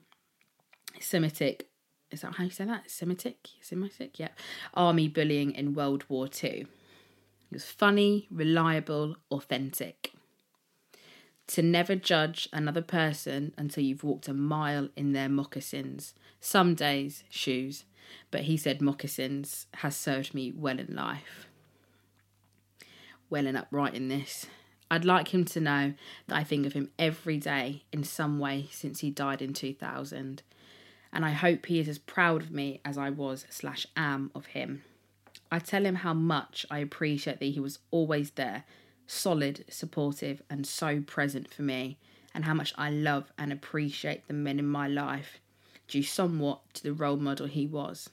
Semitic. 1.00 1.68
Is 2.12 2.22
that 2.22 2.36
how 2.36 2.44
you 2.44 2.50
say 2.50 2.66
that? 2.66 2.92
Semitic? 2.92 3.50
Semitic? 3.62 4.20
Yeah. 4.20 4.30
Army 4.74 5.08
bullying 5.08 5.52
in 5.52 5.74
World 5.74 6.04
War 6.10 6.28
II. 6.28 6.68
He 7.50 7.56
was 7.56 7.66
funny, 7.66 8.28
reliable, 8.30 9.16
authentic. 9.32 10.14
To 11.48 11.62
never 11.62 11.96
judge 11.96 12.48
another 12.54 12.82
person 12.82 13.54
until 13.58 13.84
you've 13.84 14.04
walked 14.04 14.28
a 14.28 14.34
mile 14.34 14.90
in 14.96 15.14
their 15.14 15.30
moccasins. 15.30 16.14
Some 16.40 16.76
days, 16.76 17.24
shoes. 17.30 17.86
But 18.30 18.42
he 18.42 18.58
said 18.58 18.82
moccasins 18.82 19.68
has 19.76 19.96
served 19.96 20.34
me 20.34 20.52
well 20.52 20.80
in 20.80 20.96
life. 20.96 21.48
Well 23.32 23.48
and 23.48 23.58
upright 23.58 23.96
in 23.96 24.10
this. 24.10 24.46
I'd 24.92 25.06
like 25.06 25.34
him 25.34 25.46
to 25.46 25.62
know 25.62 25.94
that 26.28 26.36
I 26.36 26.44
think 26.44 26.66
of 26.66 26.74
him 26.74 26.92
every 27.00 27.38
day 27.38 27.84
in 27.94 28.04
some 28.04 28.40
way 28.40 28.68
since 28.72 29.00
he 29.00 29.10
died 29.10 29.42
in 29.42 29.54
2000. 29.54 30.44
And 31.14 31.26
I 31.26 31.32
hope 31.32 31.66
he 31.66 31.80
is 31.80 31.88
as 31.88 31.98
proud 31.98 32.42
of 32.42 32.52
me 32.52 32.82
as 32.84 32.98
I 32.98 33.10
was 33.10 33.46
slash 33.50 33.88
am 33.96 34.32
of 34.36 34.48
him. 34.48 34.84
I 35.50 35.60
tell 35.60 35.86
him 35.86 35.96
how 35.96 36.14
much 36.14 36.66
I 36.70 36.80
appreciate 36.80 37.40
that 37.40 37.46
he 37.46 37.60
was 37.62 37.80
always 37.90 38.32
there, 38.32 38.66
solid, 39.08 39.64
supportive, 39.70 40.42
and 40.50 40.68
so 40.68 41.00
present 41.00 41.54
for 41.54 41.62
me, 41.62 41.98
and 42.34 42.44
how 42.44 42.54
much 42.54 42.74
I 42.78 42.90
love 42.90 43.32
and 43.38 43.54
appreciate 43.54 44.28
the 44.28 44.34
men 44.34 44.60
in 44.60 44.68
my 44.68 44.90
life, 44.90 45.40
due 45.88 46.04
somewhat 46.04 46.62
to 46.74 46.84
the 46.84 46.94
role 46.94 47.18
model 47.18 47.48
he 47.48 47.66
was. 47.66 48.10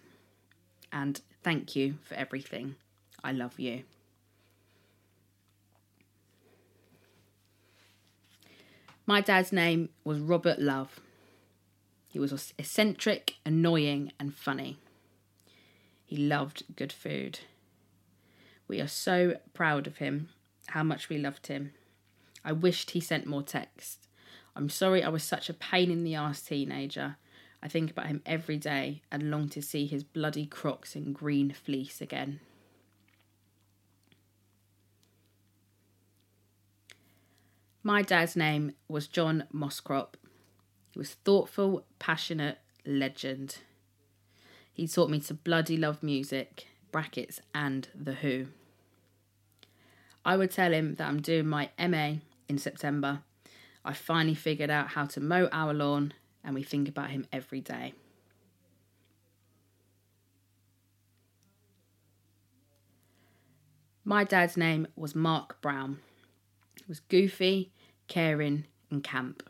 And 0.93 1.21
thank 1.43 1.75
you 1.75 1.99
for 2.05 2.15
everything. 2.15 2.77
I 3.25 3.33
love 3.33 3.59
you. 3.59 3.83
My 9.09 9.23
dad's 9.23 9.53
name 9.53 9.89
was 10.05 10.21
Robert 10.21 10.59
Love. 10.59 11.01
He 12.09 12.19
was 12.19 12.53
eccentric, 12.59 13.37
annoying, 13.43 14.13
and 14.21 14.35
funny. 14.35 14.77
He 16.05 16.19
loved 16.19 16.65
good 16.77 16.93
food. 16.93 17.41
We 18.69 18.83
are 18.83 18.87
so 18.87 19.39
proud 19.55 19.87
of 19.87 19.97
him, 19.97 20.29
how 20.67 20.83
much 20.83 21.09
we 21.09 21.17
loved 21.17 21.47
him. 21.47 21.73
I 22.45 22.53
wished 22.53 22.91
he 22.91 23.01
sent 23.01 23.25
more 23.25 23.43
text. 23.43 24.09
I'm 24.55 24.69
sorry 24.69 25.03
I 25.03 25.09
was 25.09 25.25
such 25.25 25.49
a 25.49 25.55
pain 25.55 25.91
in 25.91 26.05
the 26.05 26.15
ass 26.15 26.43
teenager. 26.43 27.17
I 27.63 27.69
think 27.69 27.91
about 27.91 28.09
him 28.09 28.21
every 28.27 28.59
day 28.59 29.01
and 29.11 29.31
long 29.31 29.49
to 29.49 29.63
see 29.63 29.87
his 29.87 30.05
bloody 30.05 30.45
crocs 30.45 30.95
and 30.95 31.15
green 31.15 31.51
fleece 31.51 32.03
again. 32.03 32.41
My 37.83 38.03
dad's 38.03 38.35
name 38.35 38.73
was 38.89 39.07
John 39.07 39.45
Moscrop. 39.53 40.17
He 40.91 40.99
was 40.99 41.15
thoughtful, 41.15 41.85
passionate, 41.99 42.59
legend. 42.85 43.59
He 44.73 44.89
taught 44.89 45.11
me 45.11 45.21
to 45.21 45.35
bloody 45.35 45.77
love 45.77 46.03
music, 46.03 46.67
brackets, 46.91 47.41
and 47.55 47.89
The 47.95 48.15
Who. 48.15 48.47
I 50.25 50.37
would 50.37 50.51
tell 50.51 50.73
him 50.73 50.97
that 50.97 51.09
I'm 51.09 51.23
doing 51.23 51.47
my 51.47 51.71
MA 51.79 52.15
in 52.49 52.59
September. 52.59 53.21
I 53.85 53.93
finally 53.93 54.35
figured 54.35 54.71
out 54.71 54.89
how 54.89 55.07
to 55.07 55.21
mow 55.21 55.49
our 55.53 55.73
lawn, 55.73 56.15
and 56.43 56.55
we 56.55 56.63
think 56.65 56.89
about 56.89 57.11
him 57.11 57.27
every 57.33 57.61
day. 57.61 57.95
My 64.05 64.25
dad's 64.25 64.57
name 64.57 64.89
was 64.97 65.15
Mark 65.15 65.61
Brown. 65.61 66.01
Was 66.87 67.01
goofy, 67.01 67.71
caring, 68.07 68.65
and 68.91 69.03
camp. 69.03 69.43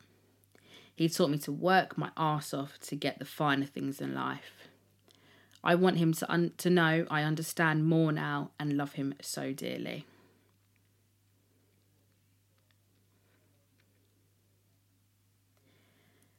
He 0.94 1.08
taught 1.08 1.30
me 1.30 1.38
to 1.38 1.52
work 1.52 1.97
my 1.97 2.11
arse 2.16 2.52
off 2.52 2.78
to 2.80 2.97
get 2.97 3.18
the 3.18 3.25
finer 3.25 3.66
things 3.66 4.00
in 4.00 4.14
life. 4.14 4.68
I 5.62 5.75
want 5.75 5.99
him 5.99 6.12
to, 6.14 6.32
un- 6.32 6.52
to 6.58 6.70
know 6.70 7.06
I 7.11 7.23
understand 7.23 7.85
more 7.85 8.11
now 8.11 8.50
and 8.58 8.76
love 8.76 8.94
him 8.94 9.14
so 9.20 9.52
dearly. 9.52 10.06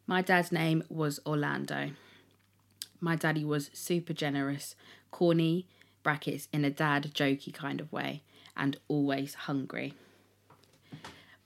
My 0.07 0.21
dad's 0.23 0.51
name 0.51 0.83
was 0.89 1.19
Orlando. 1.25 1.91
My 2.99 3.15
daddy 3.15 3.45
was 3.45 3.69
super 3.73 4.11
generous, 4.11 4.75
corny, 5.11 5.67
brackets, 6.01 6.47
in 6.51 6.65
a 6.65 6.71
dad 6.71 7.11
jokey 7.13 7.53
kind 7.53 7.79
of 7.79 7.91
way, 7.93 8.23
and 8.57 8.77
always 8.87 9.35
hungry. 9.35 9.93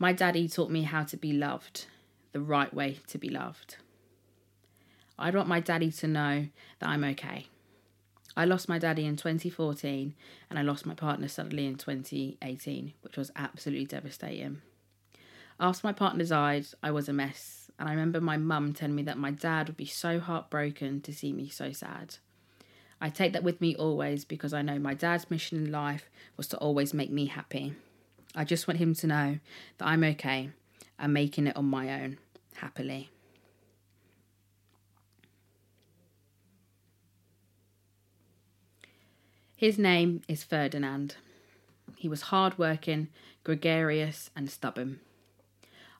My 0.03 0.12
daddy 0.12 0.50
taught 0.50 0.69
me 0.69 0.83
how 0.83 1.05
to 1.05 1.15
be 1.15 1.31
loved, 1.31 1.86
the 2.33 2.41
right 2.41 2.74
way 2.74 3.00
to 3.07 3.17
be 3.17 3.29
loved. 3.29 3.77
I 5.17 5.29
want 5.29 5.48
my 5.48 5.62
daddy 5.62 5.93
to 5.93 6.07
know 6.10 6.48
that 6.79 6.89
I'm 6.89 7.05
okay. 7.05 7.48
I 8.36 8.43
lost 8.43 8.67
my 8.67 8.79
daddy 8.79 9.05
in 9.05 9.15
2014 9.15 10.13
and 10.50 10.60
I 10.60 10.62
lost 10.62 10.86
my 10.86 10.93
partner 10.93 11.29
suddenly 11.29 11.65
in 11.65 11.75
2018, 11.75 12.91
which 13.00 13.15
was 13.15 13.31
absolutely 13.38 13.86
devastating. 13.86 14.62
After 15.57 15.88
my 15.88 15.93
partner 15.93 16.25
died, 16.25 16.65
I 16.83 16.91
was 16.91 17.07
a 17.07 17.13
mess, 17.13 17.72
and 17.79 17.88
I 17.88 17.93
remember 17.93 18.19
my 18.19 18.36
mum 18.36 18.74
telling 18.74 18.95
me 18.95 19.03
that 19.03 19.17
my 19.17 19.31
dad 19.31 19.69
would 19.69 19.77
be 19.77 19.86
so 19.86 20.19
heartbroken 20.19 21.00
to 21.00 21.13
see 21.13 21.31
me 21.31 21.48
so 21.48 21.72
sad. 21.72 22.17
I 23.00 23.07
take 23.07 23.31
that 23.31 23.43
with 23.45 23.62
me 23.62 23.74
always 23.77 24.25
because 24.25 24.53
I 24.53 24.63
know 24.63 24.79
my 24.79 24.95
dad's 24.95 25.31
mission 25.31 25.60
in 25.60 25.72
life 25.72 26.10
was 26.36 26.50
to 26.50 26.57
always 26.57 26.93
make 26.93 27.10
me 27.10 27.27
happy. 27.27 27.77
I 28.35 28.43
just 28.43 28.67
want 28.67 28.79
him 28.79 28.95
to 28.95 29.07
know 29.07 29.39
that 29.77 29.87
I'm 29.87 30.03
okay 30.03 30.49
and 30.97 31.13
making 31.13 31.47
it 31.47 31.55
on 31.55 31.65
my 31.65 32.01
own, 32.01 32.17
happily. 32.55 33.09
His 39.55 39.77
name 39.77 40.21
is 40.27 40.43
Ferdinand. 40.43 41.15
He 41.95 42.09
was 42.09 42.23
hard-working, 42.23 43.07
gregarious, 43.43 44.29
and 44.35 44.49
stubborn. 44.49 44.99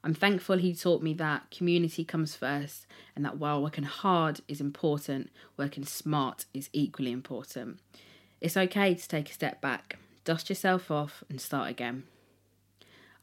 I'm 0.04 0.14
thankful 0.14 0.58
he 0.58 0.76
taught 0.76 1.02
me 1.02 1.14
that 1.14 1.50
community 1.50 2.04
comes 2.04 2.36
first 2.36 2.86
and 3.16 3.24
that 3.24 3.38
while 3.38 3.62
working 3.62 3.86
hard 3.86 4.42
is 4.50 4.60
important, 4.60 5.30
working 5.56 5.86
smart 5.86 6.46
is 6.54 6.70
equally 6.74 7.12
important. 7.12 7.80
It's 8.42 8.58
okay 8.58 8.96
to 8.96 9.08
take 9.08 9.30
a 9.30 9.34
step 9.34 9.62
back, 9.62 9.98
dust 10.26 10.50
yourself 10.50 10.92
off, 10.92 11.24
and 11.30 11.40
start 11.40 11.70
again. 11.70 12.04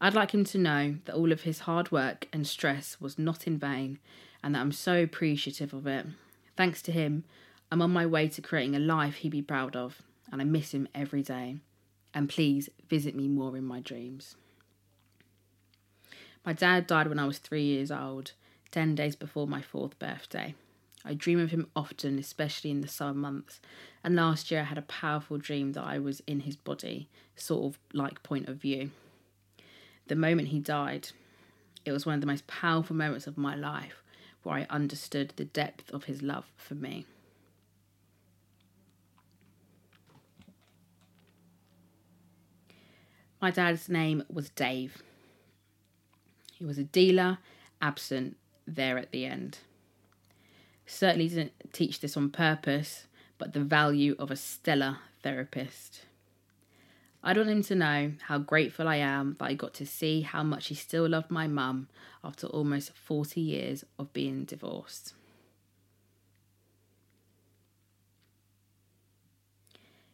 I'd 0.03 0.15
like 0.15 0.33
him 0.33 0.45
to 0.45 0.59
know 0.59 0.97
that 1.05 1.15
all 1.15 1.31
of 1.31 1.43
his 1.43 1.61
hard 1.61 1.93
work 1.93 2.27
and 2.33 2.47
stress 2.47 2.99
was 3.01 3.19
not 3.19 3.47
in 3.47 3.59
vain 3.59 3.99
and 4.43 4.55
that 4.55 4.61
I'm 4.61 4.73
so 4.73 5.03
appreciative 5.03 5.75
of 5.75 5.87
it. 5.87 6.07
Thanks 6.57 6.81
to 6.83 6.93
him, 6.93 7.25
I'm 7.71 7.83
on 7.83 7.91
my 7.91 8.07
way 8.07 8.29
to 8.29 8.41
creating 8.41 8.75
a 8.75 8.79
life 8.79 9.17
he'd 9.17 9.33
be 9.33 9.43
proud 9.43 9.77
of 9.77 10.01
and 10.33 10.41
I 10.41 10.45
miss 10.45 10.73
him 10.73 10.89
every 10.95 11.23
day. 11.23 11.57
And 12.15 12.31
please 12.31 12.71
visit 12.89 13.15
me 13.15 13.29
more 13.29 13.57
in 13.57 13.65
my 13.65 13.81
dreams. 13.81 14.37
My 16.47 16.55
dad 16.55 16.87
died 16.87 17.07
when 17.07 17.19
I 17.19 17.27
was 17.27 17.39
three 17.39 17.65
years 17.65 17.91
old, 17.91 18.33
10 18.71 18.95
days 18.95 19.15
before 19.15 19.47
my 19.47 19.61
fourth 19.61 19.99
birthday. 19.99 20.55
I 21.05 21.13
dream 21.13 21.39
of 21.39 21.51
him 21.51 21.69
often, 21.77 22.19
especially 22.19 22.71
in 22.71 22.81
the 22.81 22.89
summer 22.89 23.15
months, 23.15 23.61
and 24.03 24.17
last 24.17 24.51
year 24.51 24.63
I 24.63 24.65
had 24.65 24.79
a 24.79 24.83
powerful 24.83 25.37
dream 25.37 25.73
that 25.73 25.85
I 25.85 25.99
was 25.99 26.23
in 26.27 26.41
his 26.41 26.57
body, 26.57 27.09
sort 27.37 27.67
of 27.67 27.79
like 27.93 28.23
point 28.23 28.49
of 28.49 28.57
view. 28.57 28.91
The 30.11 30.17
moment 30.17 30.49
he 30.49 30.59
died, 30.59 31.11
it 31.85 31.93
was 31.93 32.05
one 32.05 32.17
of 32.17 32.21
the 32.21 32.27
most 32.27 32.49
powerful 32.49 32.97
moments 32.97 33.29
of 33.29 33.39
my 33.39 33.55
life 33.55 34.03
where 34.43 34.57
I 34.57 34.67
understood 34.69 35.35
the 35.37 35.45
depth 35.45 35.89
of 35.93 36.07
his 36.07 36.21
love 36.21 36.47
for 36.57 36.75
me. 36.75 37.07
My 43.41 43.53
dad's 43.53 43.89
name 43.89 44.25
was 44.29 44.51
Dave. 44.51 45.01
He 46.55 46.65
was 46.65 46.77
a 46.77 46.83
dealer, 46.83 47.39
absent 47.81 48.37
there 48.67 48.99
at 48.99 49.13
the 49.13 49.27
end. 49.27 49.59
Certainly 50.87 51.29
didn't 51.29 51.53
teach 51.73 52.01
this 52.01 52.17
on 52.17 52.31
purpose, 52.31 53.07
but 53.39 53.53
the 53.53 53.61
value 53.61 54.17
of 54.19 54.33
a 54.33 54.37
stellar 54.37 54.99
therapist. 55.23 56.01
I'd 57.23 57.37
want 57.37 57.51
him 57.51 57.63
to 57.65 57.75
know 57.75 58.13
how 58.23 58.39
grateful 58.39 58.89
I 58.89 58.97
am 58.97 59.37
that 59.39 59.45
I 59.45 59.55
got 59.55 59.75
to 59.75 59.87
see 59.87 60.23
how 60.23 60.43
much 60.43 60.69
he 60.69 60.75
still 60.75 61.07
loved 61.07 61.31
my 61.31 61.47
mum 61.47 61.89
after 62.25 62.47
almost 62.47 62.93
40 62.95 63.41
years 63.41 63.85
of 63.99 64.13
being 64.15 64.45
divorced. 64.45 65.13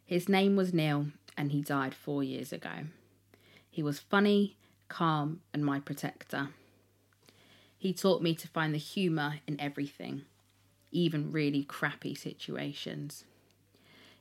His 0.05 0.27
name 0.27 0.55
was 0.55 0.73
Neil, 0.73 1.07
and 1.37 1.51
he 1.51 1.61
died 1.61 1.93
four 1.93 2.23
years 2.23 2.51
ago. 2.51 2.87
He 3.69 3.83
was 3.83 3.99
funny, 3.99 4.57
calm, 4.89 5.41
and 5.53 5.65
my 5.65 5.79
protector. 5.79 6.49
He 7.77 7.93
taught 7.93 8.21
me 8.21 8.33
to 8.35 8.47
find 8.47 8.73
the 8.73 8.79
humour 8.79 9.35
in 9.47 9.59
everything, 9.61 10.23
even 10.91 11.31
really 11.31 11.63
crappy 11.63 12.15
situations. 12.15 13.23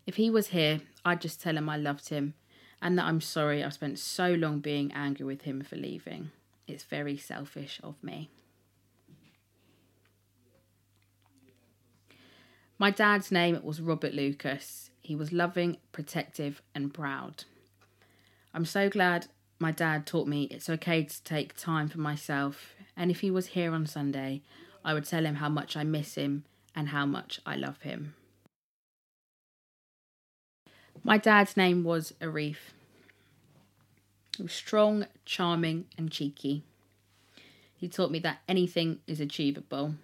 If 0.06 0.16
he 0.16 0.30
was 0.30 0.48
here, 0.48 0.82
I'd 1.04 1.20
just 1.20 1.40
tell 1.40 1.56
him 1.56 1.68
I 1.68 1.76
loved 1.76 2.10
him 2.10 2.34
and 2.86 2.96
that 2.96 3.06
I'm 3.06 3.20
sorry 3.20 3.64
I've 3.64 3.72
spent 3.72 3.98
so 3.98 4.30
long 4.34 4.60
being 4.60 4.92
angry 4.92 5.26
with 5.26 5.42
him 5.42 5.60
for 5.60 5.74
leaving. 5.74 6.30
It's 6.68 6.84
very 6.84 7.16
selfish 7.16 7.80
of 7.82 7.96
me. 8.00 8.30
My 12.78 12.92
dad's 12.92 13.32
name 13.32 13.58
was 13.64 13.80
Robert 13.80 14.14
Lucas. 14.14 14.90
He 15.00 15.16
was 15.16 15.32
loving, 15.32 15.78
protective, 15.90 16.62
and 16.76 16.94
proud. 16.94 17.42
I'm 18.54 18.64
so 18.64 18.88
glad 18.88 19.26
my 19.58 19.72
dad 19.72 20.06
taught 20.06 20.28
me 20.28 20.44
it's 20.44 20.70
okay 20.70 21.02
to 21.02 21.24
take 21.24 21.56
time 21.56 21.88
for 21.88 21.98
myself, 21.98 22.76
and 22.96 23.10
if 23.10 23.18
he 23.18 23.32
was 23.32 23.48
here 23.48 23.72
on 23.72 23.86
Sunday, 23.86 24.42
I 24.84 24.94
would 24.94 25.06
tell 25.06 25.26
him 25.26 25.34
how 25.34 25.48
much 25.48 25.76
I 25.76 25.82
miss 25.82 26.14
him 26.14 26.44
and 26.72 26.90
how 26.90 27.04
much 27.04 27.40
I 27.44 27.56
love 27.56 27.82
him. 27.82 28.14
My 31.02 31.18
dad's 31.18 31.56
name 31.56 31.82
was 31.82 32.12
Arif. 32.20 32.56
He 34.36 34.42
was 34.42 34.52
strong, 34.52 35.06
charming, 35.24 35.86
and 35.96 36.12
cheeky. 36.12 36.62
He 37.74 37.88
taught 37.88 38.10
me 38.10 38.18
that 38.18 38.42
anything 38.46 38.98
is 39.06 39.18
achievable. 39.18 39.94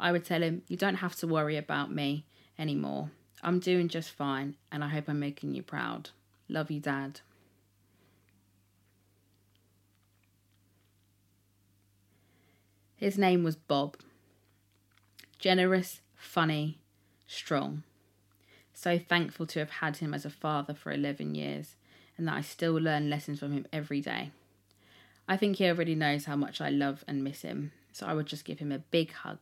I 0.00 0.10
would 0.10 0.24
tell 0.24 0.42
him, 0.42 0.62
You 0.66 0.76
don't 0.76 0.96
have 0.96 1.14
to 1.16 1.28
worry 1.28 1.56
about 1.56 1.92
me 1.92 2.24
anymore. 2.58 3.10
I'm 3.44 3.60
doing 3.60 3.88
just 3.88 4.10
fine, 4.10 4.56
and 4.72 4.82
I 4.82 4.88
hope 4.88 5.08
I'm 5.08 5.20
making 5.20 5.54
you 5.54 5.62
proud. 5.62 6.10
Love 6.48 6.68
you, 6.68 6.80
Dad. 6.80 7.20
His 12.96 13.16
name 13.16 13.44
was 13.44 13.54
Bob. 13.54 13.96
Generous, 15.38 16.00
funny, 16.16 16.80
strong. 17.28 17.84
So 18.74 18.98
thankful 18.98 19.46
to 19.46 19.60
have 19.60 19.70
had 19.70 19.98
him 19.98 20.12
as 20.12 20.24
a 20.24 20.30
father 20.30 20.74
for 20.74 20.90
11 20.90 21.36
years 21.36 21.76
and 22.18 22.28
that 22.28 22.34
I 22.34 22.40
still 22.42 22.74
learn 22.74 23.08
lessons 23.08 23.38
from 23.38 23.52
him 23.52 23.66
every 23.72 24.00
day. 24.00 24.32
I 25.26 25.36
think 25.36 25.56
he 25.56 25.68
already 25.68 25.94
knows 25.94 26.24
how 26.24 26.36
much 26.36 26.60
I 26.60 26.68
love 26.68 27.04
and 27.06 27.24
miss 27.24 27.42
him, 27.42 27.72
so 27.92 28.06
I 28.06 28.14
would 28.14 28.26
just 28.26 28.44
give 28.44 28.58
him 28.58 28.72
a 28.72 28.78
big 28.78 29.12
hug. 29.12 29.38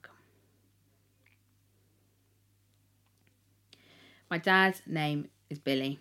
My 4.31 4.39
dad's 4.39 4.83
name 4.87 5.29
is 5.49 5.59
Billy. 5.59 5.99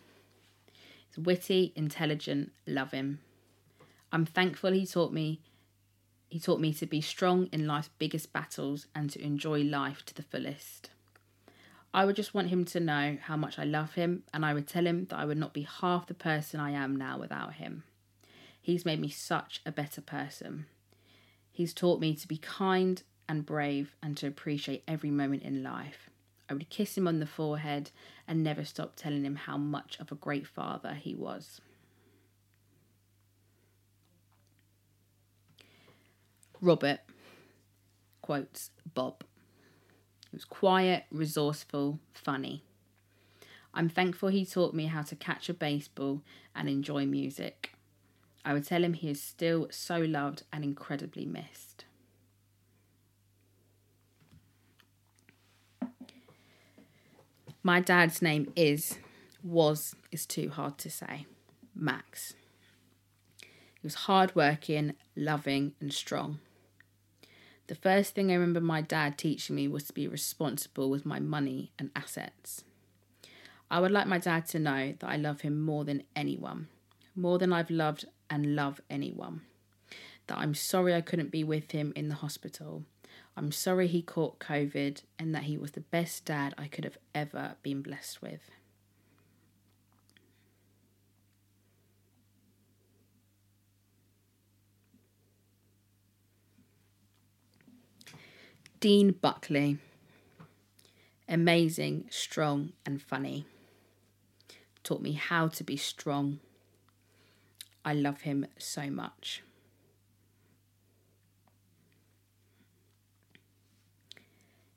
He's 1.07 1.23
witty, 1.23 1.71
intelligent, 1.75 2.51
love 2.67 2.91
him. 2.91 3.19
I'm 4.11 4.25
thankful 4.25 4.71
he 4.71 4.85
taught 4.85 5.13
me 5.13 5.39
he 6.27 6.39
taught 6.39 6.59
me 6.59 6.73
to 6.73 6.85
be 6.85 6.99
strong 6.99 7.47
in 7.53 7.67
life's 7.67 7.89
biggest 7.97 8.33
battles 8.33 8.87
and 8.93 9.09
to 9.11 9.23
enjoy 9.23 9.61
life 9.61 10.03
to 10.05 10.13
the 10.13 10.23
fullest. 10.23 10.89
I 11.95 12.03
would 12.03 12.17
just 12.17 12.33
want 12.33 12.49
him 12.49 12.65
to 12.65 12.81
know 12.81 13.17
how 13.21 13.37
much 13.37 13.57
I 13.57 13.63
love 13.63 13.93
him, 13.93 14.23
and 14.33 14.45
I 14.45 14.53
would 14.53 14.67
tell 14.67 14.85
him 14.85 15.05
that 15.05 15.17
I 15.17 15.23
would 15.23 15.37
not 15.37 15.53
be 15.53 15.61
half 15.61 16.07
the 16.07 16.13
person 16.13 16.59
I 16.59 16.71
am 16.71 16.93
now 16.93 17.17
without 17.17 17.53
him. 17.53 17.83
He's 18.61 18.83
made 18.83 18.99
me 18.99 19.07
such 19.07 19.61
a 19.65 19.71
better 19.71 20.01
person. 20.01 20.65
He's 21.53 21.73
taught 21.73 22.01
me 22.01 22.13
to 22.13 22.27
be 22.27 22.35
kind 22.35 23.01
and 23.29 23.45
brave 23.45 23.95
and 24.03 24.17
to 24.17 24.27
appreciate 24.27 24.83
every 24.85 25.09
moment 25.09 25.43
in 25.43 25.63
life. 25.63 26.09
I 26.49 26.53
would 26.53 26.69
kiss 26.69 26.97
him 26.97 27.07
on 27.07 27.21
the 27.21 27.25
forehead 27.25 27.91
and 28.27 28.43
never 28.43 28.65
stop 28.65 28.97
telling 28.97 29.23
him 29.23 29.37
how 29.37 29.57
much 29.57 29.95
of 30.01 30.11
a 30.11 30.15
great 30.15 30.45
father 30.45 30.95
he 30.95 31.15
was. 31.15 31.61
Robert 36.59 36.99
quotes 38.21 38.71
Bob. 38.93 39.23
Was 40.35 40.43
quiet, 40.43 41.05
resourceful, 41.11 41.97
funny. 42.13 42.61
I'm 43.73 43.87
thankful 43.87 44.27
he 44.27 44.45
taught 44.45 44.73
me 44.73 44.87
how 44.87 45.01
to 45.03 45.15
catch 45.15 45.47
a 45.47 45.53
baseball 45.53 46.23
and 46.53 46.67
enjoy 46.67 47.05
music. 47.05 47.71
I 48.43 48.51
would 48.51 48.67
tell 48.67 48.83
him 48.83 48.95
he 48.95 49.09
is 49.11 49.21
still 49.21 49.69
so 49.71 49.99
loved 49.99 50.43
and 50.51 50.65
incredibly 50.65 51.25
missed. 51.25 51.85
My 57.63 57.79
dad's 57.79 58.21
name 58.21 58.51
is, 58.57 58.99
was, 59.41 59.95
is 60.11 60.25
too 60.25 60.49
hard 60.49 60.77
to 60.79 60.89
say, 60.89 61.27
Max. 61.73 62.33
He 63.39 63.47
was 63.83 63.95
hardworking, 63.95 64.95
loving, 65.15 65.75
and 65.79 65.93
strong. 65.93 66.39
The 67.67 67.75
first 67.75 68.13
thing 68.13 68.31
I 68.31 68.35
remember 68.35 68.61
my 68.61 68.81
dad 68.81 69.17
teaching 69.17 69.55
me 69.55 69.67
was 69.67 69.85
to 69.85 69.93
be 69.93 70.07
responsible 70.07 70.89
with 70.89 71.05
my 71.05 71.19
money 71.19 71.71
and 71.79 71.89
assets. 71.95 72.63
I 73.71 73.79
would 73.79 73.91
like 73.91 74.05
my 74.05 74.19
dad 74.19 74.45
to 74.49 74.59
know 74.59 74.93
that 74.99 75.09
I 75.09 75.15
love 75.15 75.41
him 75.41 75.61
more 75.61 75.83
than 75.83 76.03
anyone, 76.15 76.67
more 77.15 77.39
than 77.39 77.51
I've 77.51 77.71
loved 77.71 78.05
and 78.29 78.55
love 78.55 78.81
anyone. 78.87 79.41
That 80.27 80.37
I'm 80.37 80.53
sorry 80.53 80.93
I 80.93 81.01
couldn't 81.01 81.31
be 81.31 81.43
with 81.43 81.71
him 81.71 81.91
in 81.95 82.07
the 82.07 82.15
hospital. 82.15 82.83
I'm 83.35 83.51
sorry 83.51 83.87
he 83.87 84.03
caught 84.03 84.39
COVID 84.39 85.01
and 85.17 85.33
that 85.33 85.43
he 85.43 85.57
was 85.57 85.71
the 85.71 85.81
best 85.81 86.25
dad 86.25 86.53
I 86.59 86.67
could 86.67 86.83
have 86.83 86.99
ever 87.15 87.55
been 87.63 87.81
blessed 87.81 88.21
with. 88.21 88.51
Dean 98.79 99.11
Buckley. 99.13 99.77
Amazing, 101.29 102.05
strong, 102.09 102.73
and 102.85 103.01
funny. 103.01 103.45
Taught 104.83 105.01
me 105.01 105.13
how 105.13 105.47
to 105.47 105.63
be 105.63 105.77
strong. 105.77 106.39
I 107.83 107.93
love 107.93 108.21
him 108.21 108.45
so 108.57 108.89
much. 108.89 109.41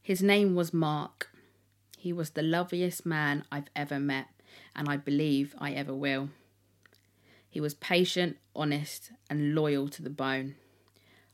His 0.01 0.23
name 0.23 0.55
was 0.55 0.73
Mark. 0.73 1.31
He 1.99 2.13
was 2.13 2.31
the 2.31 2.43
loveliest 2.43 3.05
man 3.05 3.45
I've 3.51 3.69
ever 3.75 3.99
met, 3.99 4.29
and 4.75 4.89
I 4.89 4.97
believe 4.97 5.55
I 5.59 5.73
ever 5.73 5.93
will. 5.93 6.31
He 7.51 7.61
was 7.61 7.75
patient, 7.75 8.37
honest, 8.55 9.11
and 9.29 9.55
loyal 9.55 9.89
to 9.89 10.03
the 10.03 10.09
bone. 10.09 10.55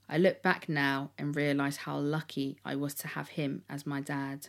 I 0.09 0.19
look 0.19 0.43
back 0.43 0.69
now 0.69 1.11
and 1.17 1.35
realise 1.35 1.79
how 1.79 1.99
lucky 1.99 2.59
I 2.65 2.77
was 2.77 2.95
to 2.95 3.09
have 3.09 3.31
him 3.31 3.63
as 3.69 3.87
my 3.87 4.01
dad. 4.01 4.49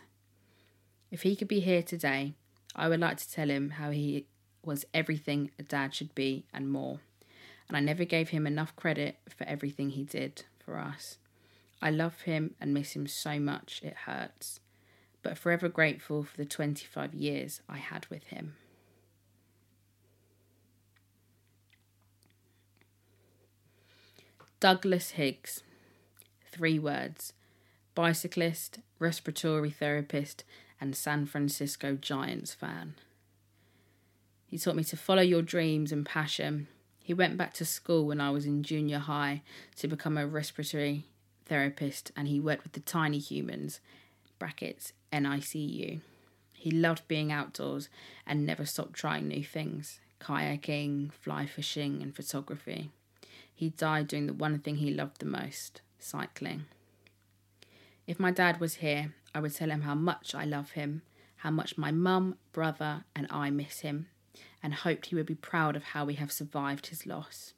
If 1.12 1.22
he 1.22 1.36
could 1.36 1.48
be 1.48 1.62
here 1.62 1.82
today, 1.82 2.34
I 2.76 2.90
would 2.90 3.00
like 3.00 3.18
to 3.18 3.32
tell 3.32 3.50
him 3.50 3.72
how 3.72 3.92
he 3.92 4.26
was 4.64 4.86
everything 4.94 5.52
a 5.58 5.64
dad 5.64 5.94
should 5.94 6.14
be 6.14 6.46
and 6.54 6.70
more. 6.70 7.00
And 7.68 7.78
I 7.78 7.80
never 7.80 8.04
gave 8.04 8.30
him 8.30 8.46
enough 8.46 8.76
credit 8.76 9.18
for 9.30 9.46
everything 9.46 9.92
he 9.92 10.04
did 10.04 10.44
for 10.64 10.78
us. 10.78 11.18
I 11.82 11.90
love 11.90 12.22
him 12.22 12.56
and 12.60 12.74
miss 12.74 12.96
him 12.96 13.08
so 13.08 13.40
much 13.40 13.82
it 13.84 13.96
hurts, 14.06 14.60
but 15.24 15.38
forever 15.38 15.70
grateful 15.70 16.24
for 16.24 16.36
the 16.36 16.46
25 16.46 17.14
years 17.14 17.62
I 17.70 17.78
had 17.78 18.08
with 18.08 18.26
him. 18.26 18.56
Douglas 24.66 25.12
Higgs. 25.12 25.62
Three 26.52 26.80
words 26.80 27.34
bicyclist, 27.94 28.80
respiratory 28.98 29.70
therapist, 29.70 30.44
and 30.82 30.96
San 30.96 31.28
Francisco 31.28 31.94
Giants 31.94 32.56
fan. 32.56 32.96
He 34.48 34.58
taught 34.58 34.76
me 34.76 34.84
to 34.86 34.98
follow 34.98 35.22
your 35.22 35.44
dreams 35.44 35.92
and 35.92 36.04
passion. 36.04 36.68
He 36.98 37.14
went 37.14 37.38
back 37.38 37.54
to 37.54 37.64
school 37.64 38.08
when 38.08 38.20
I 38.20 38.32
was 38.32 38.48
in 38.48 38.64
junior 38.64 38.98
high 38.98 39.44
to 39.76 39.88
become 39.88 40.18
a 40.18 40.26
respiratory 40.26 41.06
therapist 41.46 42.12
and 42.18 42.28
he 42.28 42.40
worked 42.40 42.64
with 42.64 42.74
the 42.74 42.80
tiny 42.80 43.20
humans, 43.20 43.82
brackets 44.40 44.94
NICU. 45.14 46.00
He 46.54 46.72
loved 46.72 47.08
being 47.08 47.32
outdoors 47.32 47.88
and 48.26 48.48
never 48.48 48.66
stopped 48.66 48.94
trying 48.94 49.28
new 49.28 49.44
things 49.44 50.00
kayaking, 50.20 51.14
fly 51.14 51.46
fishing, 51.46 52.02
and 52.02 52.16
photography. 52.16 52.90
He 53.58 53.70
died 53.70 54.10
doing 54.10 54.28
the 54.28 54.34
one 54.34 54.60
thing 54.60 54.76
he 54.76 54.92
loved 54.92 55.20
the 55.20 55.26
most 55.26 55.82
cycling. 55.98 56.66
If 58.06 58.20
my 58.20 58.30
dad 58.30 58.60
was 58.60 58.76
here, 58.76 59.14
I 59.34 59.40
would 59.40 59.56
tell 59.56 59.72
him 59.72 59.82
how 59.82 59.96
much 59.96 60.36
I 60.36 60.44
love 60.44 60.72
him, 60.72 61.04
how 61.38 61.52
much 61.52 61.78
my 61.78 61.90
mum, 61.90 62.36
brother, 62.52 63.06
and 63.16 63.28
I 63.30 63.50
miss 63.50 63.80
him, 63.80 64.08
and 64.62 64.74
hoped 64.74 65.08
he 65.08 65.16
would 65.16 65.26
be 65.26 65.36
proud 65.36 65.78
of 65.78 65.84
how 65.84 66.04
we 66.04 66.16
have 66.16 66.34
survived 66.34 66.88
his 66.88 67.06
loss. 67.06 67.54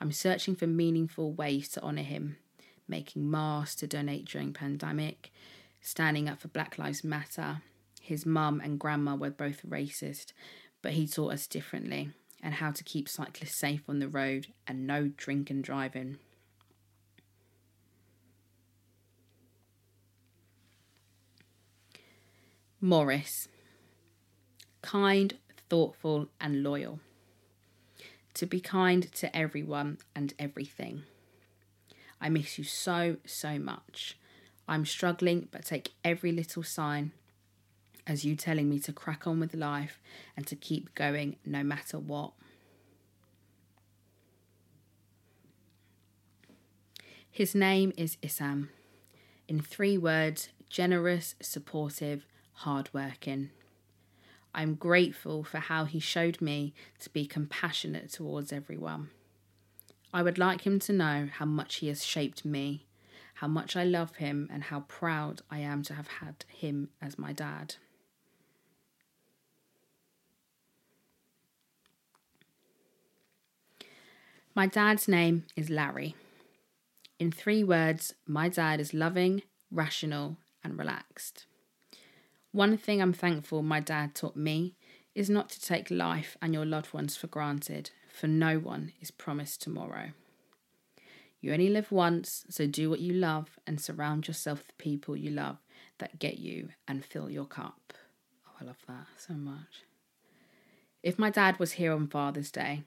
I'm 0.00 0.12
searching 0.12 0.54
for 0.54 0.66
meaningful 0.66 1.32
ways 1.32 1.70
to 1.70 1.82
honour 1.82 2.02
him, 2.02 2.36
making 2.86 3.30
masks 3.30 3.76
to 3.76 3.86
donate 3.86 4.26
during 4.26 4.52
pandemic, 4.52 5.32
standing 5.80 6.28
up 6.28 6.40
for 6.40 6.48
Black 6.48 6.76
Lives 6.76 7.02
Matter. 7.02 7.62
His 8.02 8.26
mum 8.26 8.60
and 8.62 8.78
grandma 8.78 9.14
were 9.14 9.30
both 9.30 9.62
racist, 9.66 10.32
but 10.82 10.92
he 10.92 11.06
taught 11.06 11.32
us 11.32 11.46
differently 11.46 12.10
and 12.42 12.54
how 12.54 12.72
to 12.72 12.82
keep 12.82 13.08
cyclists 13.08 13.58
safe 13.58 13.82
on 13.88 14.00
the 14.00 14.08
road 14.08 14.48
and 14.66 14.86
no 14.86 15.08
drink 15.16 15.48
and 15.48 15.62
driving. 15.62 16.18
Morris. 22.80 23.48
Kind, 24.82 25.38
thoughtful, 25.70 26.28
and 26.40 26.64
loyal. 26.64 26.98
To 28.34 28.46
be 28.46 28.60
kind 28.60 29.12
to 29.12 29.34
everyone 29.36 29.98
and 30.16 30.34
everything. 30.38 31.04
I 32.20 32.28
miss 32.28 32.58
you 32.58 32.64
so, 32.64 33.18
so 33.24 33.58
much. 33.60 34.18
I'm 34.66 34.84
struggling, 34.84 35.48
but 35.52 35.64
take 35.64 35.92
every 36.04 36.32
little 36.32 36.64
sign 36.64 37.12
as 38.06 38.24
you 38.24 38.36
telling 38.36 38.68
me 38.68 38.78
to 38.80 38.92
crack 38.92 39.26
on 39.26 39.40
with 39.40 39.54
life 39.54 40.00
and 40.36 40.46
to 40.46 40.56
keep 40.56 40.94
going 40.94 41.36
no 41.44 41.62
matter 41.62 41.98
what. 41.98 42.32
His 47.30 47.54
name 47.54 47.92
is 47.96 48.16
Isam. 48.22 48.68
In 49.48 49.60
three 49.60 49.96
words 49.96 50.50
generous, 50.68 51.34
supportive, 51.40 52.24
hardworking. 52.52 53.50
I'm 54.54 54.74
grateful 54.74 55.44
for 55.44 55.58
how 55.58 55.84
he 55.84 55.98
showed 55.98 56.40
me 56.40 56.74
to 57.00 57.10
be 57.10 57.26
compassionate 57.26 58.10
towards 58.10 58.52
everyone. 58.52 59.10
I 60.12 60.22
would 60.22 60.38
like 60.38 60.66
him 60.66 60.78
to 60.80 60.92
know 60.92 61.28
how 61.32 61.46
much 61.46 61.76
he 61.76 61.88
has 61.88 62.04
shaped 62.04 62.44
me, 62.44 62.86
how 63.34 63.48
much 63.48 63.76
I 63.76 63.84
love 63.84 64.16
him, 64.16 64.48
and 64.52 64.64
how 64.64 64.80
proud 64.80 65.40
I 65.50 65.60
am 65.60 65.82
to 65.84 65.94
have 65.94 66.08
had 66.08 66.44
him 66.48 66.90
as 67.00 67.18
my 67.18 67.32
dad. 67.32 67.76
My 74.54 74.66
dad's 74.66 75.08
name 75.08 75.46
is 75.56 75.70
Larry. 75.70 76.14
In 77.18 77.32
three 77.32 77.64
words, 77.64 78.14
my 78.26 78.50
dad 78.50 78.80
is 78.80 78.92
loving, 78.92 79.40
rational, 79.70 80.36
and 80.62 80.78
relaxed. 80.78 81.46
One 82.50 82.76
thing 82.76 83.00
I'm 83.00 83.14
thankful 83.14 83.62
my 83.62 83.80
dad 83.80 84.14
taught 84.14 84.36
me 84.36 84.74
is 85.14 85.30
not 85.30 85.48
to 85.50 85.60
take 85.60 85.90
life 85.90 86.36
and 86.42 86.52
your 86.52 86.66
loved 86.66 86.92
ones 86.92 87.16
for 87.16 87.28
granted, 87.28 87.92
for 88.12 88.26
no 88.26 88.58
one 88.58 88.92
is 89.00 89.10
promised 89.10 89.62
tomorrow. 89.62 90.10
You 91.40 91.54
only 91.54 91.70
live 91.70 91.90
once, 91.90 92.44
so 92.50 92.66
do 92.66 92.90
what 92.90 93.00
you 93.00 93.14
love 93.14 93.58
and 93.66 93.80
surround 93.80 94.28
yourself 94.28 94.58
with 94.66 94.76
people 94.76 95.16
you 95.16 95.30
love 95.30 95.56
that 95.96 96.18
get 96.18 96.36
you 96.36 96.68
and 96.86 97.02
fill 97.02 97.30
your 97.30 97.46
cup. 97.46 97.94
Oh, 98.46 98.56
I 98.60 98.64
love 98.64 98.84
that 98.86 99.06
so 99.16 99.32
much. 99.32 99.84
If 101.02 101.18
my 101.18 101.30
dad 101.30 101.58
was 101.58 101.72
here 101.72 101.94
on 101.94 102.06
Father's 102.06 102.50
Day, 102.50 102.82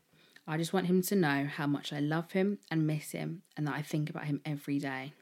I 0.48 0.58
just 0.58 0.74
want 0.74 0.86
him 0.86 1.02
to 1.04 1.16
know 1.16 1.48
how 1.52 1.66
much 1.66 1.92
I 1.92 2.00
love 2.00 2.34
him 2.34 2.60
and 2.70 2.86
miss 2.86 3.12
him 3.12 3.42
and 3.58 3.66
that 3.68 3.76
I 3.76 3.82
think 3.82 4.10
about 4.10 4.26
him 4.26 4.42
every 4.46 4.78
day. 4.78 5.14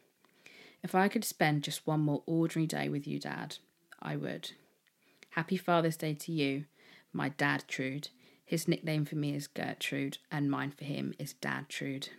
If 0.84 0.94
I 0.96 1.08
could 1.08 1.24
spend 1.24 1.64
just 1.64 1.88
one 1.88 2.02
more 2.02 2.24
ordinary 2.26 2.68
day 2.68 2.90
with 2.90 3.08
you, 3.08 3.20
Dad, 3.20 3.58
I 4.02 4.18
would. 4.18 4.52
Happy 5.30 5.56
Father's 5.56 5.96
Day 5.96 6.14
to 6.14 6.32
you, 6.32 6.66
my 7.14 7.30
dad 7.30 7.64
Trude. 7.68 8.10
His 8.46 8.68
nickname 8.68 9.06
for 9.06 9.16
me 9.16 9.34
is 9.34 9.48
Gertrude, 9.48 10.18
and 10.30 10.52
mine 10.52 10.74
for 10.78 10.84
him 10.84 11.14
is 11.18 11.34
Dad 11.34 11.70
Trude. 11.70 12.10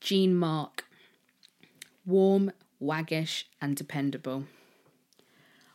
Jean 0.00 0.36
Mark. 0.36 0.84
Warm, 2.04 2.52
waggish, 2.78 3.46
and 3.60 3.74
dependable. 3.74 4.44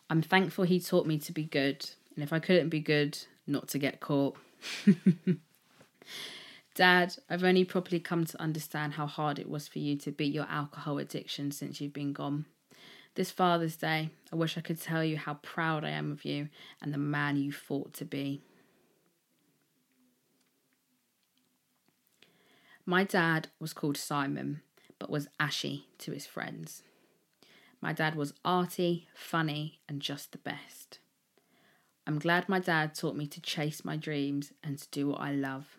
I'm 0.10 0.22
thankful 0.22 0.64
he 0.64 0.80
taught 0.80 1.08
me 1.08 1.18
to 1.18 1.32
be 1.34 1.44
good, 1.44 1.90
and 2.16 2.24
if 2.24 2.34
I 2.34 2.40
couldn't 2.40 2.70
be 2.70 2.80
good, 2.80 3.18
not 3.48 3.68
to 3.70 3.80
get 3.80 4.00
caught. 4.00 4.38
Dad, 6.76 7.16
I've 7.30 7.44
only 7.44 7.66
properly 7.66 8.00
come 8.00 8.26
to 8.26 8.42
understand 8.42 8.94
how 8.94 9.06
hard 9.06 9.40
it 9.40 9.50
was 9.50 9.68
for 9.68 9.80
you 9.80 9.98
to 9.98 10.12
beat 10.12 10.34
your 10.34 10.48
alcohol 10.50 11.00
addiction 11.00 11.52
since 11.52 11.82
you've 11.82 11.94
been 11.94 12.14
gone. 12.14 12.46
This 13.16 13.30
Father's 13.30 13.76
Day, 13.76 14.10
I 14.32 14.38
wish 14.38 14.58
I 14.58 14.62
could 14.62 14.80
tell 14.80 15.04
you 15.04 15.18
how 15.18 15.34
proud 15.36 15.84
I 15.84 15.90
am 15.90 16.12
of 16.12 16.24
you 16.24 16.48
and 16.82 16.94
the 16.94 16.98
man 16.98 17.36
you 17.36 17.52
fought 17.52 17.94
to 17.96 18.06
be. 18.06 18.42
My 22.86 23.04
dad 23.04 23.50
was 23.60 23.74
called 23.74 23.98
Simon, 23.98 24.62
but 24.98 25.10
was 25.10 25.28
ashy 25.40 25.88
to 26.00 26.12
his 26.14 26.26
friends. 26.26 26.84
My 27.82 27.92
dad 27.92 28.16
was 28.16 28.34
arty, 28.46 29.08
funny, 29.14 29.80
and 29.90 30.02
just 30.02 30.32
the 30.32 30.38
best. 30.38 31.00
I'm 32.12 32.20
glad 32.20 32.50
my 32.50 32.60
dad 32.60 32.94
taught 32.94 33.16
me 33.16 33.26
to 33.28 33.40
chase 33.40 33.86
my 33.86 33.96
dreams 33.96 34.52
and 34.62 34.78
to 34.78 34.86
do 34.92 35.08
what 35.08 35.22
I 35.22 35.32
love. 35.32 35.78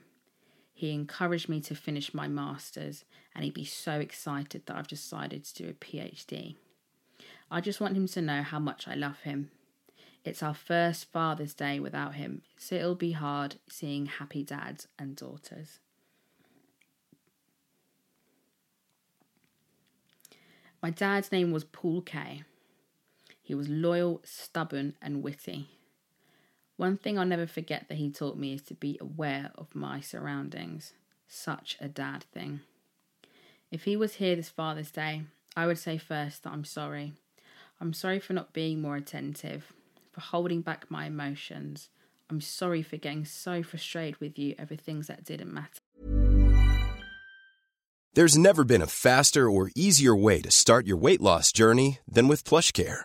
He 0.73 0.91
encouraged 0.91 1.47
me 1.47 1.61
to 1.61 1.75
finish 1.75 2.15
my 2.15 2.27
master's, 2.27 3.05
and 3.35 3.45
he'd 3.45 3.53
be 3.53 3.67
so 3.67 4.01
excited 4.01 4.65
that 4.65 4.75
I've 4.75 4.89
decided 4.89 5.45
to 5.45 5.63
do 5.63 5.69
a 5.69 5.75
PhD. 5.75 6.57
I 7.51 7.61
just 7.61 7.83
want 7.83 7.99
him 7.99 8.09
to 8.09 8.23
know 8.23 8.43
how 8.43 8.59
much 8.59 8.89
I 8.89 8.95
love 8.95 9.21
him. 9.21 9.51
It's 10.25 10.43
our 10.43 10.55
first 10.55 11.13
Father's 11.13 11.53
Day 11.53 11.79
without 11.79 12.15
him, 12.15 12.41
so 12.57 12.77
it'll 12.77 12.95
be 12.95 13.13
hard 13.13 13.57
seeing 13.69 14.07
happy 14.07 14.43
dads 14.43 14.89
and 14.99 15.15
daughters. 15.15 15.81
My 20.83 20.89
dad's 20.89 21.31
name 21.31 21.53
was 21.53 21.65
Paul 21.65 22.01
Kay. 22.01 22.45
He 23.43 23.55
was 23.55 23.69
loyal, 23.69 24.23
stubborn, 24.25 24.95
and 25.03 25.23
witty. 25.23 25.69
One 26.83 26.97
thing 26.97 27.17
I'll 27.17 27.25
never 27.25 27.47
forget 27.47 27.85
that 27.89 27.99
he 27.99 28.11
taught 28.11 28.37
me 28.37 28.55
is 28.55 28.63
to 28.63 28.75
be 28.75 28.99
aware 29.01 29.53
of 29.55 29.73
my 29.73 30.01
surroundings. 30.01 30.95
Such 31.29 31.77
a 31.81 31.87
dad 31.87 32.25
thing. 32.35 32.59
If 33.71 33.85
he 33.85 33.97
was 33.97 34.15
here 34.15 34.35
this 34.35 34.49
Father's 34.49 34.91
Day, 34.91 35.23
I 35.57 35.69
would 35.69 35.79
say 35.79 35.97
first 35.97 36.43
that 36.43 36.53
I'm 36.53 36.65
sorry. 36.65 37.13
I'm 37.81 37.93
sorry 37.93 38.19
for 38.19 38.33
not 38.33 38.53
being 38.53 38.83
more 38.83 38.97
attentive, 38.97 39.73
for 40.11 40.23
holding 40.23 40.61
back 40.61 40.91
my 40.91 41.07
emotions. 41.07 41.89
I'm 42.29 42.41
sorry 42.41 42.83
for 42.83 42.97
getting 42.97 43.27
so 43.27 43.63
frustrated 43.63 44.21
with 44.21 44.37
you 44.37 44.57
over 44.59 44.75
things 44.75 45.07
that 45.07 45.25
didn't 45.25 45.55
matter. 45.55 45.79
There's 48.15 48.37
never 48.37 48.65
been 48.65 48.83
a 48.83 48.89
faster 48.89 49.49
or 49.49 49.71
easier 49.77 50.17
way 50.17 50.41
to 50.41 50.51
start 50.51 50.89
your 50.89 50.97
weight 50.97 51.21
loss 51.21 51.53
journey 51.53 52.01
than 52.09 52.27
with 52.27 52.43
PlushCare 52.43 53.05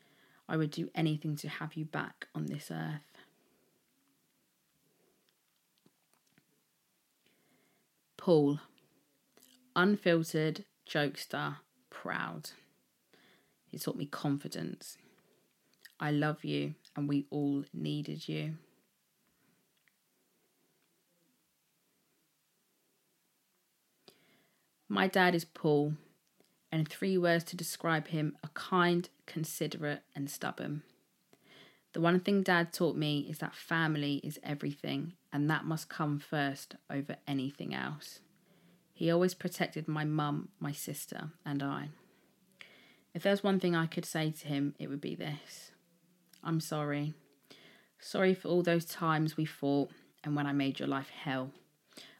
I 0.51 0.57
would 0.57 0.71
do 0.71 0.89
anything 0.93 1.37
to 1.37 1.47
have 1.47 1.75
you 1.75 1.85
back 1.85 2.27
on 2.35 2.47
this 2.47 2.69
earth. 2.69 3.23
Paul, 8.17 8.59
unfiltered, 9.77 10.65
jokester, 10.85 11.55
proud. 11.89 12.49
He 13.65 13.77
taught 13.77 13.95
me 13.95 14.05
confidence. 14.05 14.97
I 16.01 16.11
love 16.11 16.43
you, 16.43 16.75
and 16.97 17.07
we 17.07 17.27
all 17.29 17.63
needed 17.73 18.27
you. 18.27 18.55
My 24.89 25.07
dad 25.07 25.33
is 25.33 25.45
Paul, 25.45 25.93
and 26.73 26.89
three 26.89 27.17
words 27.17 27.45
to 27.45 27.55
describe 27.55 28.09
him 28.09 28.35
are 28.43 28.49
kind, 28.53 29.07
considerate, 29.31 30.03
and 30.13 30.29
stubborn. 30.29 30.83
The 31.93 32.01
one 32.01 32.19
thing 32.19 32.43
dad 32.43 32.73
taught 32.73 32.95
me 32.95 33.27
is 33.29 33.39
that 33.39 33.55
family 33.55 34.21
is 34.23 34.39
everything, 34.43 35.13
and 35.31 35.49
that 35.49 35.65
must 35.65 35.89
come 35.89 36.19
first 36.19 36.75
over 36.89 37.15
anything 37.25 37.73
else. 37.73 38.19
He 38.93 39.09
always 39.09 39.33
protected 39.33 39.87
my 39.87 40.03
mum, 40.03 40.49
my 40.59 40.73
sister, 40.73 41.29
and 41.45 41.63
I. 41.63 41.89
If 43.13 43.23
there's 43.23 43.43
one 43.43 43.59
thing 43.59 43.75
I 43.75 43.87
could 43.87 44.05
say 44.05 44.31
to 44.31 44.47
him, 44.47 44.75
it 44.79 44.89
would 44.89 45.01
be 45.01 45.15
this 45.15 45.71
I'm 46.43 46.59
sorry. 46.59 47.13
Sorry 47.99 48.33
for 48.33 48.47
all 48.47 48.63
those 48.63 48.85
times 48.85 49.37
we 49.37 49.45
fought 49.45 49.91
and 50.23 50.35
when 50.35 50.47
I 50.47 50.53
made 50.53 50.79
your 50.79 50.87
life 50.87 51.09
hell. 51.09 51.51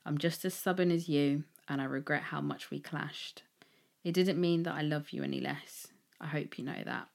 I'm 0.06 0.18
just 0.18 0.46
as 0.46 0.54
stubborn 0.54 0.92
as 0.92 1.08
you, 1.08 1.44
and 1.68 1.82
I 1.82 1.86
regret 1.86 2.24
how 2.24 2.42
much 2.42 2.72
we 2.72 2.80
clashed. 2.80 3.44
It 4.04 4.14
didn't 4.14 4.42
mean 4.42 4.64
that 4.64 4.76
I 4.76 4.82
love 4.82 5.12
you 5.12 5.24
any 5.24 5.40
less. 5.40 5.91
I 6.22 6.28
hope 6.28 6.58
you 6.58 6.64
know 6.64 6.82
that. 6.86 7.08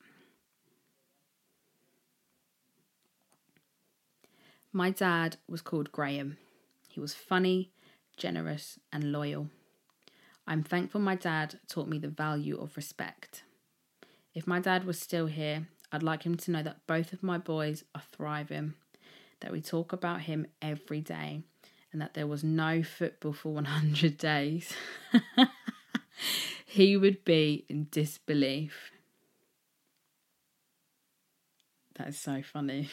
My 4.73 4.91
dad 4.91 5.39
was 5.49 5.63
called 5.63 5.93
Graham. 5.93 6.37
He 6.89 7.01
was 7.01 7.15
funny, 7.15 7.71
generous, 8.17 8.79
and 8.93 9.13
loyal. 9.13 9.49
I'm 10.47 10.63
thankful 10.63 11.01
my 11.01 11.15
dad 11.15 11.61
taught 11.69 11.89
me 11.89 11.99
the 11.99 12.09
value 12.09 12.61
of 12.61 12.77
respect. 12.77 13.43
If 14.35 14.47
my 14.47 14.61
dad 14.61 14.85
was 14.85 15.01
still 15.01 15.27
here, 15.27 15.69
I'd 15.91 16.03
like 16.03 16.25
him 16.25 16.37
to 16.37 16.51
know 16.51 16.63
that 16.63 16.87
both 16.87 17.13
of 17.13 17.23
my 17.23 17.39
boys 17.39 17.85
are 17.95 18.03
thriving, 18.13 18.75
that 19.41 19.53
we 19.53 19.63
talk 19.63 19.93
about 19.93 20.23
him 20.23 20.47
every 20.61 21.01
day, 21.01 21.43
and 21.93 22.03
that 22.03 22.15
there 22.15 22.27
was 22.27 22.45
no 22.45 22.83
football 22.83 23.33
for 23.33 23.55
100 23.55 24.19
days. 24.19 24.75
he 26.67 26.97
would 26.97 27.25
be 27.25 27.65
in 27.69 27.87
disbelief. 27.91 28.91
That 31.97 32.09
is 32.09 32.19
so 32.19 32.43
funny. 32.43 32.91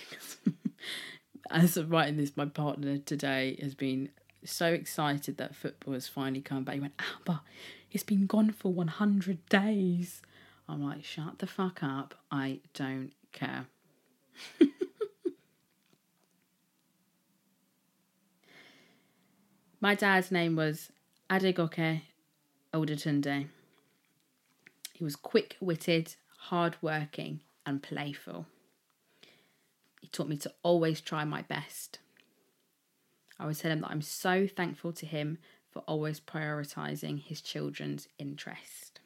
As 1.52 1.76
of 1.78 1.92
writing 1.92 2.18
this, 2.18 2.38
my 2.38 2.46
partner 2.46 2.98
today 2.98 3.58
has 3.62 3.76
been 3.76 4.10
so 4.46 4.68
excited 4.68 5.38
that 5.38 5.56
football 5.56 5.94
has 5.94 6.08
finally 6.08 6.42
come 6.42 6.64
back. 6.64 6.76
He 6.76 6.82
went, 6.82 6.94
Amber, 7.00 7.42
it's 7.92 8.04
been 8.04 8.26
gone 8.28 8.52
for 8.52 8.72
100 8.72 9.46
days. 9.50 10.22
I'm 10.70 10.82
like, 10.82 11.04
shut 11.04 11.40
the 11.40 11.48
fuck 11.48 11.84
up. 11.84 12.16
I 12.32 12.60
don't 12.74 13.12
care. 13.34 13.66
My 19.82 19.96
dad's 19.96 20.32
name 20.32 20.56
was 20.56 20.94
Adegoke 21.30 22.04
Oldetunde. 22.74 23.48
He 24.94 25.04
was 25.04 25.18
quick 25.18 25.58
witted, 25.60 26.16
hard 26.38 26.78
working, 26.82 27.42
and 27.66 27.84
playful. 27.84 28.46
He 30.04 30.10
taught 30.10 30.28
me 30.28 30.36
to 30.36 30.52
always 30.64 31.00
try 31.00 31.24
my 31.24 31.44
best. 31.44 32.00
I 33.40 33.46
would 33.46 33.58
tell 33.58 33.72
him 33.72 33.80
that 33.80 33.90
I'm 33.90 34.02
so 34.02 34.48
thankful 34.48 34.92
to 34.92 35.06
him 35.06 35.38
for 35.72 35.80
always 35.88 36.20
prioritising 36.20 37.24
his 37.24 37.40
children's 37.40 38.10
interest. 38.20 39.00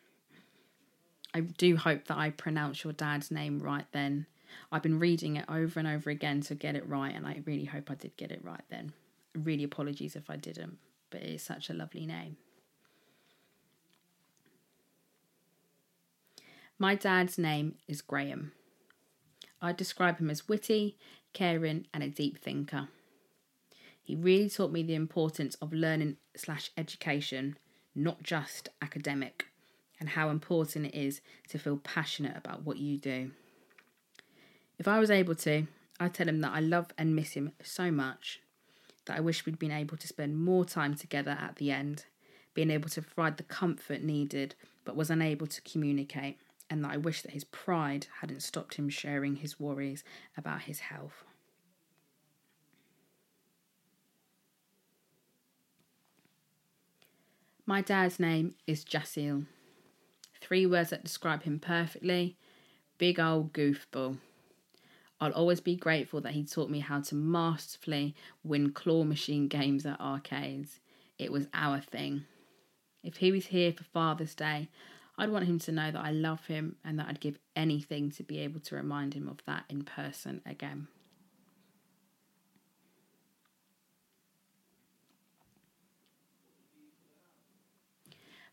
I 1.35 1.41
do 1.41 1.77
hope 1.77 2.05
that 2.05 2.17
I 2.17 2.31
pronounce 2.31 2.83
your 2.83 2.93
dad's 2.93 3.29
name 3.29 3.59
right 3.59 3.85
then. 3.91 4.25
I've 4.71 4.81
been 4.81 4.97
reading 4.97 5.35
it 5.35 5.45
over 5.47 5.79
and 5.79 5.87
over 5.87 6.09
again 6.09 6.41
to 6.41 6.55
get 6.55 6.75
it 6.75 6.89
right, 6.89 7.13
and 7.13 7.27
I 7.27 7.43
really 7.45 7.65
hope 7.65 7.91
I 7.91 7.95
did 7.95 8.17
get 8.17 8.31
it 8.31 8.43
right 8.43 8.63
then. 8.71 8.91
Really 9.35 9.65
apologies 9.65 10.15
if 10.15 10.31
I 10.31 10.35
didn't, 10.35 10.79
but 11.11 11.21
it 11.21 11.29
is 11.29 11.43
such 11.43 11.69
a 11.69 11.75
lovely 11.75 12.07
name. 12.07 12.37
My 16.79 16.95
dad's 16.95 17.37
name 17.37 17.75
is 17.87 18.01
Graham. 18.01 18.53
I 19.61 19.71
describe 19.73 20.19
him 20.19 20.29
as 20.29 20.47
witty, 20.47 20.97
caring, 21.33 21.87
and 21.93 22.03
a 22.03 22.09
deep 22.09 22.37
thinker. 22.37 22.89
He 24.03 24.15
really 24.15 24.49
taught 24.49 24.71
me 24.71 24.83
the 24.83 24.95
importance 24.95 25.55
of 25.55 25.73
learning 25.73 26.17
slash 26.35 26.71
education, 26.77 27.57
not 27.93 28.23
just 28.23 28.69
academic, 28.81 29.47
and 29.99 30.09
how 30.09 30.29
important 30.29 30.85
it 30.85 30.95
is 30.95 31.21
to 31.49 31.59
feel 31.59 31.77
passionate 31.77 32.37
about 32.37 32.63
what 32.63 32.77
you 32.77 32.97
do. 32.97 33.31
If 34.79 34.87
I 34.87 34.99
was 34.99 35.09
able 35.09 35.35
to, 35.35 35.67
I'd 35.99 36.13
tell 36.13 36.29
him 36.29 36.41
that 36.41 36.53
I 36.53 36.59
love 36.59 36.87
and 36.97 37.15
miss 37.15 37.33
him 37.33 37.51
so 37.63 37.91
much 37.91 38.39
that 39.05 39.17
I 39.17 39.21
wish 39.21 39.45
we'd 39.45 39.59
been 39.59 39.71
able 39.71 39.97
to 39.97 40.07
spend 40.07 40.37
more 40.37 40.65
time 40.65 40.95
together 40.95 41.37
at 41.39 41.55
the 41.55 41.71
end, 41.71 42.05
being 42.53 42.69
able 42.69 42.89
to 42.89 43.01
provide 43.01 43.37
the 43.37 43.43
comfort 43.43 44.03
needed 44.03 44.55
but 44.85 44.95
was 44.95 45.09
unable 45.09 45.47
to 45.47 45.61
communicate, 45.61 46.37
and 46.69 46.83
that 46.83 46.91
I 46.91 46.97
wish 46.97 47.21
that 47.21 47.31
his 47.31 47.43
pride 47.43 48.07
hadn't 48.21 48.43
stopped 48.43 48.75
him 48.75 48.89
sharing 48.89 49.37
his 49.37 49.59
worries 49.59 50.03
about 50.35 50.63
his 50.63 50.79
health. 50.79 51.23
My 57.65 57.81
dad's 57.81 58.19
name 58.19 58.55
is 58.65 58.85
Jasil. 58.85 59.45
Three 60.39 60.65
words 60.65 60.91
that 60.91 61.03
describe 61.03 61.43
him 61.43 61.59
perfectly 61.59 62.37
big 62.97 63.19
old 63.19 63.53
goofball. 63.53 64.17
I'll 65.19 65.31
always 65.31 65.59
be 65.59 65.75
grateful 65.75 66.21
that 66.21 66.33
he 66.33 66.43
taught 66.43 66.69
me 66.69 66.79
how 66.79 67.01
to 67.01 67.15
masterfully 67.15 68.15
win 68.43 68.71
claw 68.71 69.03
machine 69.03 69.47
games 69.47 69.85
at 69.85 69.99
arcades. 69.99 70.79
It 71.17 71.31
was 71.31 71.47
our 71.53 71.81
thing. 71.81 72.25
If 73.03 73.17
he 73.17 73.31
was 73.31 73.47
here 73.47 73.73
for 73.73 73.83
Father's 73.83 74.35
Day, 74.35 74.69
I'd 75.17 75.29
want 75.29 75.45
him 75.45 75.57
to 75.59 75.71
know 75.71 75.91
that 75.91 76.03
I 76.03 76.11
love 76.11 76.45
him 76.45 76.75
and 76.85 76.99
that 76.99 77.07
I'd 77.07 77.19
give 77.19 77.39
anything 77.55 78.11
to 78.11 78.23
be 78.23 78.39
able 78.39 78.59
to 78.61 78.75
remind 78.75 79.15
him 79.15 79.27
of 79.27 79.43
that 79.45 79.63
in 79.67 79.83
person 79.83 80.41
again. 80.45 80.87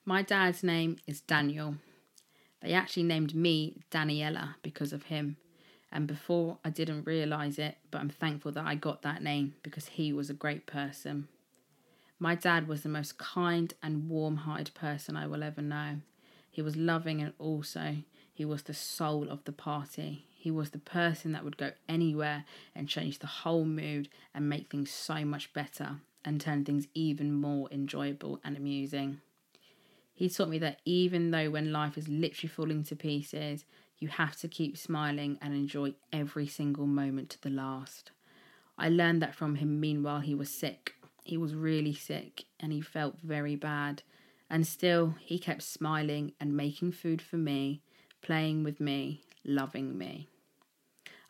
My 0.07 0.22
dad's 0.22 0.62
name 0.62 0.98
is 1.07 1.20
Daniel. 1.20 1.77
They 2.61 2.72
actually 2.72 3.05
named 3.05 3.35
me 3.35 3.79
Daniela 3.90 4.57
because 4.62 4.92
of 4.92 5.05
him. 5.05 5.37
And 5.90 6.07
before 6.07 6.59
I 6.64 6.70
didn't 6.70 7.07
realise 7.07 7.59
it, 7.59 7.77
but 7.90 8.00
I'm 8.00 8.09
thankful 8.09 8.53
that 8.53 8.66
I 8.66 8.74
got 8.74 9.03
that 9.03 9.22
name 9.22 9.55
because 9.62 9.87
he 9.87 10.12
was 10.12 10.29
a 10.29 10.35
great 10.35 10.66
person. 10.66 11.29
My 12.18 12.35
dad 12.35 12.68
was 12.68 12.83
the 12.83 12.88
most 12.88 13.16
kind 13.16 13.72
and 13.83 14.09
warm 14.09 14.38
hearted 14.38 14.74
person 14.74 15.16
I 15.16 15.27
will 15.27 15.42
ever 15.42 15.62
know. 15.62 15.98
He 16.54 16.62
was 16.62 16.76
loving 16.76 17.20
and 17.20 17.32
also 17.40 17.96
he 18.32 18.44
was 18.44 18.62
the 18.62 18.74
soul 18.74 19.28
of 19.28 19.42
the 19.42 19.50
party. 19.50 20.26
He 20.36 20.52
was 20.52 20.70
the 20.70 20.78
person 20.78 21.32
that 21.32 21.42
would 21.42 21.56
go 21.56 21.72
anywhere 21.88 22.44
and 22.76 22.88
change 22.88 23.18
the 23.18 23.26
whole 23.26 23.64
mood 23.64 24.08
and 24.32 24.48
make 24.48 24.70
things 24.70 24.92
so 24.92 25.24
much 25.24 25.52
better 25.52 25.96
and 26.24 26.40
turn 26.40 26.64
things 26.64 26.86
even 26.94 27.32
more 27.32 27.68
enjoyable 27.72 28.38
and 28.44 28.56
amusing. 28.56 29.20
He 30.14 30.28
taught 30.28 30.48
me 30.48 30.58
that 30.58 30.78
even 30.84 31.32
though 31.32 31.50
when 31.50 31.72
life 31.72 31.98
is 31.98 32.06
literally 32.06 32.48
falling 32.48 32.84
to 32.84 32.94
pieces, 32.94 33.64
you 33.98 34.06
have 34.06 34.36
to 34.36 34.46
keep 34.46 34.78
smiling 34.78 35.38
and 35.42 35.54
enjoy 35.54 35.94
every 36.12 36.46
single 36.46 36.86
moment 36.86 37.30
to 37.30 37.42
the 37.42 37.50
last. 37.50 38.12
I 38.78 38.90
learned 38.90 39.22
that 39.22 39.34
from 39.34 39.56
him 39.56 39.80
meanwhile 39.80 40.20
he 40.20 40.36
was 40.36 40.50
sick. 40.50 40.94
He 41.24 41.36
was 41.36 41.52
really 41.52 41.94
sick 41.94 42.44
and 42.60 42.70
he 42.72 42.80
felt 42.80 43.18
very 43.24 43.56
bad. 43.56 44.04
And 44.50 44.66
still, 44.66 45.16
he 45.20 45.38
kept 45.38 45.62
smiling 45.62 46.33
and 46.38 46.57
making 46.57 46.92
food 46.92 47.22
for 47.22 47.37
me, 47.37 47.80
playing 48.22 48.62
with 48.62 48.80
me, 48.80 49.22
loving 49.44 49.96
me. 49.98 50.28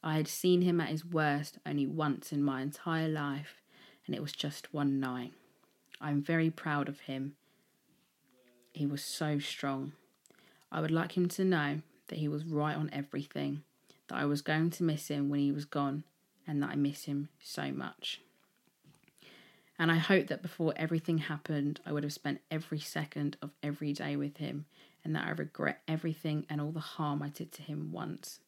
I 0.02 0.16
had 0.16 0.28
seen 0.28 0.62
him 0.62 0.80
at 0.80 0.90
his 0.90 1.04
worst 1.04 1.58
only 1.64 1.86
once 1.86 2.32
in 2.32 2.42
my 2.42 2.60
entire 2.60 3.08
life, 3.08 3.62
and 4.06 4.14
it 4.14 4.20
was 4.20 4.32
just 4.32 4.74
one 4.74 5.00
night. 5.00 5.32
I'm 6.00 6.22
very 6.22 6.50
proud 6.50 6.88
of 6.88 7.00
him. 7.00 7.36
He 8.72 8.84
was 8.84 9.02
so 9.02 9.38
strong. 9.38 9.92
I 10.70 10.80
would 10.80 10.90
like 10.90 11.16
him 11.16 11.28
to 11.28 11.44
know 11.44 11.80
that 12.08 12.18
he 12.18 12.28
was 12.28 12.44
right 12.44 12.76
on 12.76 12.90
everything, 12.92 13.62
that 14.08 14.16
I 14.16 14.26
was 14.26 14.42
going 14.42 14.70
to 14.70 14.82
miss 14.82 15.08
him 15.08 15.30
when 15.30 15.40
he 15.40 15.52
was 15.52 15.64
gone, 15.64 16.04
and 16.46 16.62
that 16.62 16.70
I 16.70 16.76
miss 16.76 17.04
him 17.04 17.30
so 17.40 17.72
much. 17.72 18.20
And 19.78 19.90
I 19.90 19.96
hope 19.96 20.28
that 20.28 20.42
before 20.42 20.72
everything 20.76 21.18
happened, 21.18 21.80
I 21.84 21.92
would 21.92 22.04
have 22.04 22.12
spent 22.12 22.40
every 22.50 22.78
second 22.78 23.36
of 23.42 23.50
every 23.62 23.92
day 23.92 24.14
with 24.16 24.36
him, 24.36 24.66
and 25.04 25.14
that 25.16 25.26
I 25.26 25.30
regret 25.30 25.82
everything 25.88 26.46
and 26.48 26.60
all 26.60 26.70
the 26.70 26.80
harm 26.80 27.22
I 27.22 27.28
did 27.28 27.50
to 27.52 27.62
him 27.62 27.90
once. 27.92 28.40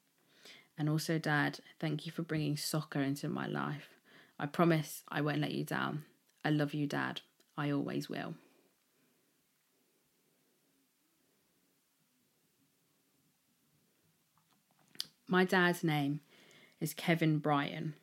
And 0.79 0.89
also, 0.89 1.19
Dad, 1.19 1.61
thank 1.81 2.07
you 2.07 2.13
for 2.13 2.23
bringing 2.23 2.57
soccer 2.57 3.01
into 3.01 3.29
my 3.29 3.47
life. 3.47 3.89
I 4.39 4.47
promise 4.47 5.03
I 5.09 5.21
won't 5.21 5.41
let 5.41 5.53
you 5.53 5.65
down. 5.65 6.05
I 6.45 6.51
love 6.51 6.75
you, 6.75 6.87
Dad. 6.87 7.23
I 7.57 7.71
always 7.71 8.09
will. 8.09 8.35
My 15.27 15.45
dad's 15.45 15.83
name 15.83 16.21
is 16.79 16.95
Kevin 16.95 17.39
Bryan. 17.39 17.95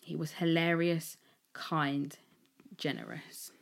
He 0.00 0.16
was 0.16 0.32
hilarious, 0.32 1.16
kind, 1.52 2.16
generous. 2.80 3.52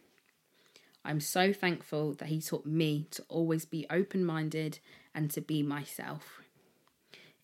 I'm 1.04 1.20
so 1.20 1.52
thankful 1.52 2.14
that 2.14 2.28
he 2.28 2.40
taught 2.40 2.64
me 2.64 3.06
to 3.10 3.24
always 3.28 3.66
be 3.66 3.86
open 3.90 4.24
minded 4.24 4.78
and 5.14 5.30
to 5.32 5.40
be 5.40 5.62
myself. 5.62 6.40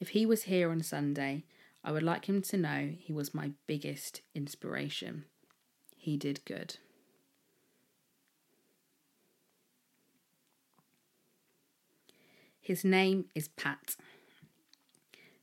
If 0.00 0.10
he 0.10 0.24
was 0.24 0.44
here 0.44 0.70
on 0.70 0.82
Sunday, 0.82 1.44
I 1.82 1.92
would 1.92 2.02
like 2.02 2.26
him 2.26 2.40
to 2.42 2.56
know 2.56 2.90
he 2.98 3.12
was 3.12 3.34
my 3.34 3.50
biggest 3.66 4.22
inspiration. 4.34 5.24
He 5.96 6.16
did 6.16 6.44
good. 6.44 6.76
His 12.60 12.84
name 12.84 13.26
is 13.34 13.48
Pat. 13.48 13.96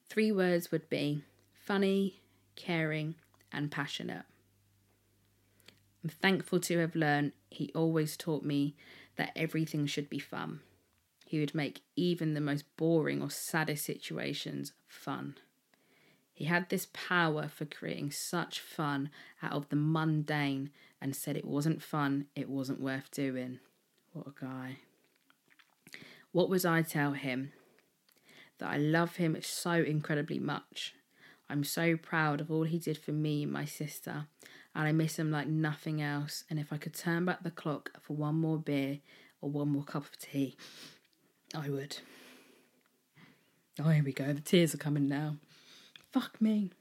Three 0.09 0.31
words 0.31 0.71
would 0.71 0.89
be 0.89 1.23
funny, 1.53 2.21
caring, 2.55 3.15
and 3.51 3.71
passionate. 3.71 4.23
I'm 6.03 6.09
thankful 6.09 6.59
to 6.61 6.79
have 6.79 6.95
learned 6.95 7.33
he 7.49 7.71
always 7.75 8.17
taught 8.17 8.43
me 8.43 8.75
that 9.17 9.31
everything 9.35 9.85
should 9.85 10.09
be 10.09 10.19
fun. 10.19 10.61
He 11.25 11.39
would 11.39 11.55
make 11.55 11.81
even 11.95 12.33
the 12.33 12.41
most 12.41 12.65
boring 12.75 13.21
or 13.21 13.29
saddest 13.29 13.85
situations 13.85 14.73
fun. 14.87 15.35
He 16.33 16.45
had 16.45 16.69
this 16.69 16.87
power 16.91 17.47
for 17.47 17.65
creating 17.65 18.11
such 18.11 18.59
fun 18.59 19.11
out 19.43 19.53
of 19.53 19.69
the 19.69 19.75
mundane 19.75 20.71
and 20.99 21.15
said 21.15 21.37
it 21.37 21.45
wasn't 21.45 21.83
fun, 21.83 22.25
it 22.35 22.49
wasn't 22.49 22.81
worth 22.81 23.11
doing. 23.11 23.59
What 24.13 24.27
a 24.27 24.45
guy. 24.45 24.77
What 26.31 26.49
was 26.49 26.65
I 26.65 26.81
tell 26.81 27.13
him? 27.13 27.51
that 28.61 28.69
I 28.69 28.77
love 28.77 29.17
him 29.17 29.35
so 29.41 29.71
incredibly 29.71 30.39
much. 30.39 30.93
I'm 31.49 31.65
so 31.65 31.97
proud 31.97 32.39
of 32.39 32.49
all 32.49 32.63
he 32.63 32.77
did 32.79 32.97
for 32.97 33.11
me 33.11 33.43
and 33.43 33.51
my 33.51 33.65
sister, 33.65 34.27
and 34.75 34.87
I 34.87 34.91
miss 34.91 35.17
him 35.17 35.31
like 35.31 35.47
nothing 35.47 36.01
else. 36.01 36.43
And 36.49 36.59
if 36.59 36.71
I 36.71 36.77
could 36.77 36.93
turn 36.93 37.25
back 37.25 37.43
the 37.43 37.51
clock 37.51 37.91
for 38.01 38.15
one 38.15 38.35
more 38.35 38.57
beer 38.57 38.99
or 39.41 39.49
one 39.49 39.69
more 39.69 39.83
cup 39.83 40.03
of 40.03 40.17
tea, 40.17 40.55
I 41.53 41.69
would. 41.69 41.97
Oh, 43.79 43.89
here 43.89 44.03
we 44.03 44.13
go. 44.13 44.33
The 44.33 44.41
tears 44.41 44.73
are 44.73 44.77
coming 44.79 45.07
now. 45.07 45.37
Fuck 46.11 46.41
me. 46.41 46.71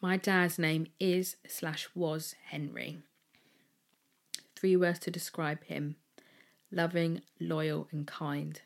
My 0.00 0.16
dad's 0.16 0.58
name 0.58 0.88
is 0.98 1.36
slash 1.46 1.88
was 1.94 2.34
Henry. 2.46 2.98
Three 4.56 4.76
words 4.76 4.98
to 5.00 5.10
describe 5.10 5.62
him 5.64 5.96
loving, 6.72 7.20
loyal, 7.38 7.86
and 7.92 8.06
kind. 8.06 8.60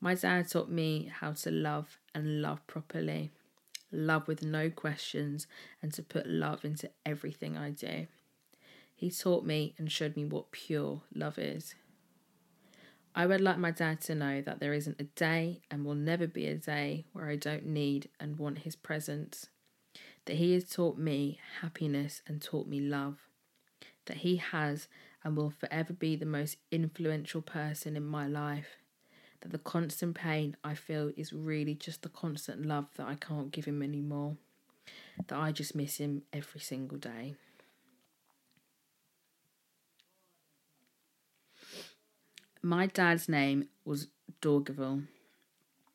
My 0.00 0.14
dad 0.14 0.48
taught 0.50 0.70
me 0.70 1.10
how 1.20 1.32
to 1.32 1.50
love 1.50 1.98
and 2.14 2.42
love 2.42 2.66
properly, 2.66 3.30
love 3.90 4.28
with 4.28 4.42
no 4.42 4.70
questions, 4.70 5.46
and 5.80 5.92
to 5.94 6.02
put 6.02 6.26
love 6.26 6.64
into 6.64 6.90
everything 7.04 7.56
I 7.56 7.70
do. 7.70 8.06
He 8.94 9.10
taught 9.10 9.44
me 9.44 9.74
and 9.78 9.90
showed 9.90 10.16
me 10.16 10.24
what 10.24 10.52
pure 10.52 11.02
love 11.14 11.38
is. 11.38 11.74
I 13.14 13.26
would 13.26 13.40
like 13.40 13.58
my 13.58 13.70
dad 13.70 14.00
to 14.02 14.14
know 14.14 14.40
that 14.40 14.60
there 14.60 14.72
isn't 14.72 15.00
a 15.00 15.04
day 15.04 15.60
and 15.70 15.84
will 15.84 15.94
never 15.94 16.26
be 16.26 16.46
a 16.46 16.54
day 16.54 17.04
where 17.12 17.28
I 17.28 17.36
don't 17.36 17.66
need 17.66 18.08
and 18.18 18.38
want 18.38 18.60
his 18.60 18.74
presence. 18.74 19.48
That 20.24 20.36
he 20.36 20.54
has 20.54 20.70
taught 20.70 20.96
me 20.96 21.40
happiness 21.60 22.22
and 22.26 22.40
taught 22.40 22.68
me 22.68 22.80
love. 22.80 23.18
That 24.06 24.18
he 24.18 24.36
has 24.36 24.88
and 25.24 25.36
will 25.36 25.50
forever 25.50 25.92
be 25.92 26.16
the 26.16 26.24
most 26.24 26.56
influential 26.70 27.42
person 27.42 27.96
in 27.96 28.06
my 28.06 28.26
life. 28.26 28.78
That 29.42 29.50
the 29.50 29.58
constant 29.58 30.14
pain 30.14 30.56
I 30.64 30.74
feel 30.74 31.12
is 31.16 31.32
really 31.32 31.74
just 31.74 32.02
the 32.02 32.08
constant 32.08 32.64
love 32.64 32.86
that 32.96 33.06
I 33.06 33.16
can't 33.16 33.50
give 33.50 33.64
him 33.64 33.82
anymore. 33.82 34.36
That 35.26 35.38
I 35.38 35.52
just 35.52 35.74
miss 35.74 35.98
him 35.98 36.22
every 36.32 36.60
single 36.60 36.98
day. 36.98 37.34
My 42.62 42.86
dad's 42.86 43.28
name 43.28 43.66
was 43.84 44.06
Dorgeville. 44.40 45.08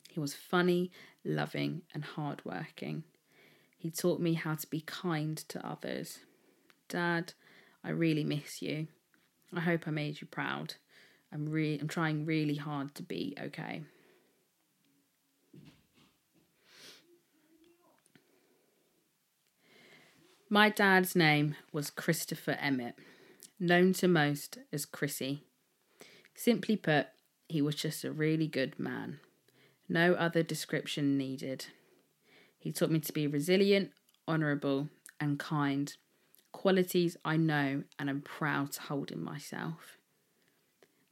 He 0.10 0.20
was 0.20 0.34
funny, 0.34 0.92
loving, 1.24 1.84
and 1.94 2.04
hardworking. 2.04 3.06
He 3.78 3.90
taught 3.90 4.20
me 4.20 4.34
how 4.34 4.56
to 4.56 4.68
be 4.68 4.82
kind 4.82 5.38
to 5.48 5.66
others. 5.66 6.20
Dad, 6.90 7.34
I 7.84 7.92
really 7.92 8.26
miss 8.26 8.62
you. 8.62 8.88
I 9.54 9.62
hope 9.62 9.88
I 9.88 9.92
made 9.92 10.20
you 10.20 10.28
proud. 10.28 10.74
I'm 11.34 11.50
re- 11.50 11.78
I'm 11.80 11.88
trying 11.88 12.26
really 12.26 12.56
hard 12.56 12.96
to 12.96 13.04
be 13.04 13.36
okay. 13.40 13.84
My 20.50 20.70
dad's 20.70 21.14
name 21.14 21.56
was 21.74 21.90
Christopher 21.90 22.58
Emmett, 22.62 22.96
known 23.60 23.92
to 23.94 24.08
most 24.08 24.60
as 24.72 24.86
Chrissy. 24.86 25.44
Simply 26.36 26.78
put, 26.78 27.08
he 27.50 27.62
was 27.62 27.76
just 27.76 28.06
a 28.06 28.12
really 28.14 28.48
good 28.48 28.80
man. 28.80 29.20
No 29.90 30.14
other 30.14 30.44
description 30.44 31.18
needed. 31.18 31.66
He 32.58 32.72
taught 32.72 32.92
me 32.92 33.00
to 33.00 33.12
be 33.12 33.28
resilient, 33.28 33.92
honourable, 34.26 34.88
and 35.20 35.38
kind 35.38 35.94
qualities 36.52 37.18
I 37.24 37.38
know 37.38 37.84
and 38.00 38.10
am 38.10 38.22
proud 38.22 38.72
to 38.74 38.82
hold 38.82 39.12
in 39.12 39.24
myself. 39.24 39.97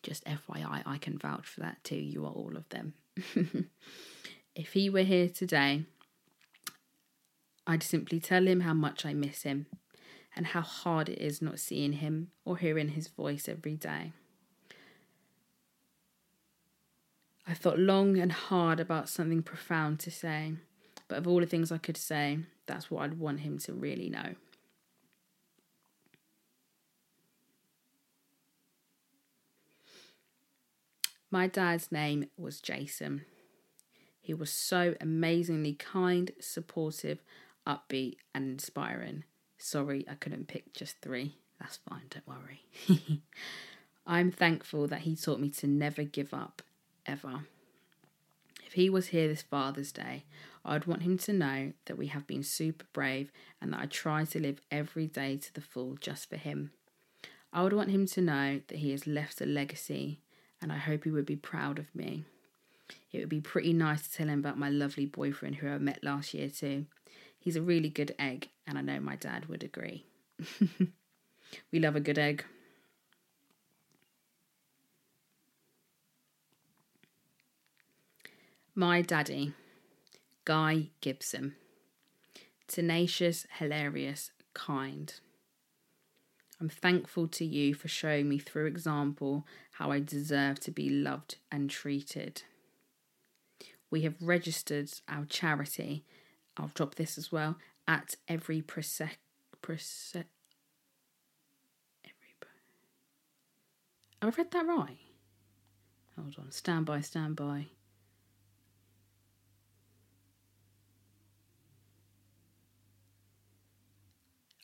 Just 0.06 0.24
FYI, 0.26 0.84
I 0.86 0.98
can 1.00 1.18
vouch 1.18 1.48
for 1.48 1.62
that 1.62 1.84
too. 1.84 1.96
You 1.96 2.26
are 2.26 2.32
all 2.32 2.56
of 2.56 2.70
them. 2.70 2.94
if 4.56 4.74
he 4.74 4.88
were 4.88 5.02
here 5.02 5.28
today, 5.28 5.86
I'd 7.66 7.82
simply 7.82 8.20
tell 8.20 8.46
him 8.48 8.60
how 8.60 8.76
much 8.76 9.04
I 9.04 9.16
miss 9.16 9.42
him 9.42 9.66
and 10.36 10.46
how 10.46 10.62
hard 10.62 11.10
it 11.10 11.18
is 11.18 11.42
not 11.42 11.60
seeing 11.60 11.94
him 11.94 12.30
or 12.46 12.58
hearing 12.58 12.90
his 12.90 13.08
voice 13.08 13.50
every 13.50 13.74
day. 13.74 14.12
I 17.48 17.56
thought 17.56 17.80
long 17.80 18.20
and 18.20 18.32
hard 18.32 18.80
about 18.80 19.10
something 19.10 19.42
profound 19.42 20.00
to 20.02 20.12
say, 20.12 20.54
but 21.08 21.18
of 21.18 21.28
all 21.28 21.40
the 21.40 21.48
things 21.48 21.72
I 21.72 21.80
could 21.80 21.98
say, 21.98 22.40
that's 22.68 22.92
what 22.92 23.06
I'd 23.06 23.20
want 23.20 23.40
him 23.40 23.58
to 23.60 23.74
really 23.74 24.10
know. 24.10 24.36
My 31.32 31.48
dad's 31.48 31.92
name 31.92 32.28
was 32.38 32.62
Jason. 32.62 33.26
He 34.22 34.34
was 34.34 34.52
so 34.52 34.96
amazingly 35.02 35.74
kind, 35.74 36.32
supportive, 36.40 37.24
upbeat, 37.68 38.18
and 38.34 38.50
inspiring. 38.50 39.24
Sorry, 39.58 40.06
I 40.10 40.16
couldn't 40.16 40.48
pick 40.48 40.74
just 40.74 41.02
three. 41.02 41.36
That's 41.60 41.80
fine, 41.90 42.04
don't 42.10 42.28
worry. 42.28 42.66
I'm 44.08 44.32
thankful 44.32 44.88
that 44.88 45.02
he 45.02 45.16
taught 45.16 45.40
me 45.40 45.50
to 45.52 45.68
never 45.68 46.04
give 46.04 46.34
up, 46.34 46.62
ever. 47.06 47.46
If 48.66 48.74
he 48.74 48.90
was 48.90 49.08
here 49.08 49.28
this 49.28 49.42
Father's 49.42 49.92
Day, 49.92 50.26
I'd 50.64 50.86
want 50.86 51.04
him 51.04 51.18
to 51.20 51.34
know 51.34 51.74
that 51.86 51.98
we 51.98 52.08
have 52.08 52.28
been 52.28 52.44
super 52.44 52.86
brave 52.94 53.32
and 53.62 53.74
that 53.74 53.82
I 53.82 53.86
try 53.86 54.26
to 54.26 54.40
live 54.40 54.62
every 54.72 55.08
day 55.08 55.38
to 55.38 55.54
the 55.54 55.62
full 55.62 55.98
just 56.00 56.30
for 56.30 56.38
him. 56.38 56.72
I 57.54 57.64
would 57.64 57.74
want 57.74 57.92
him 57.92 58.06
to 58.08 58.22
know 58.22 58.62
that 58.68 58.80
he 58.80 58.92
has 58.92 59.08
left 59.08 59.40
a 59.40 59.46
legacy 59.46 60.20
and 60.66 60.74
I 60.74 60.78
hope 60.78 61.04
he 61.04 61.12
would 61.12 61.28
be 61.28 61.36
proud 61.36 61.78
of 61.78 61.94
me. 61.94 62.24
It 63.12 63.20
would 63.20 63.30
be 63.30 63.40
pretty 63.40 63.72
nice 63.72 64.08
to 64.08 64.12
tell 64.12 64.28
him 64.28 64.40
about 64.40 64.58
my 64.58 64.68
lovely 64.68 65.06
boyfriend 65.06 65.58
who 65.58 65.70
I 65.70 65.78
met 65.78 66.04
last 66.04 66.34
year 66.34 66.50
too. 66.50 66.88
He's 67.38 67.56
a 67.56 67.62
really 67.62 67.88
good 67.88 68.16
egg, 68.18 68.50
and 68.66 68.76
I 68.76 68.82
know 68.82 69.00
my 69.00 69.16
dad 69.16 69.46
would 69.46 69.62
agree. 69.62 70.06
we 71.72 71.78
love 71.80 71.96
a 71.96 72.00
good 72.00 72.18
egg. 72.18 72.46
My 78.74 79.04
daddy, 79.04 79.54
Guy 80.46 80.90
Gibson. 81.00 81.54
Tenacious, 82.68 83.46
hilarious, 83.60 84.32
kind. 84.56 85.14
I'm 86.60 86.70
thankful 86.70 87.28
to 87.28 87.46
you 87.46 87.74
for 87.74 87.88
showing 87.88 88.30
me 88.30 88.40
through 88.40 88.68
example 88.68 89.46
how 89.74 89.92
I 89.92 90.00
deserve 90.00 90.60
to 90.62 90.72
be 90.72 90.90
loved 90.90 91.38
and 91.52 91.70
treated. 91.70 92.44
We 93.92 94.02
have 94.02 94.16
registered 94.22 94.90
our 95.08 95.26
charity, 95.26 96.06
I'll 96.58 96.72
drop 96.74 96.96
this 96.96 97.18
as 97.18 97.32
well, 97.32 97.58
at 97.88 98.16
every 98.28 98.62
prosec. 98.62 99.18
Prose- 99.62 100.14
every. 100.16 100.26
Have 104.22 104.34
I 104.34 104.38
read 104.38 104.52
that 104.52 104.66
right? 104.66 104.98
Hold 106.16 106.36
on, 106.40 106.52
stand 106.52 106.86
by, 106.86 107.02
stand 107.02 107.36
by. 107.36 107.68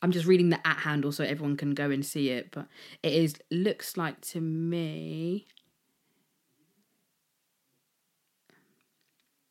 I'm 0.02 0.10
just 0.10 0.26
reading 0.26 0.50
the 0.50 0.66
at 0.66 0.78
handle 0.78 1.12
so 1.12 1.24
everyone 1.24 1.56
can 1.56 1.74
go 1.74 1.90
and 1.90 2.04
see 2.04 2.30
it, 2.30 2.50
but 2.50 2.66
it 3.02 3.12
is 3.12 3.36
looks 3.50 3.96
like 3.96 4.20
to 4.22 4.40
me. 4.40 5.46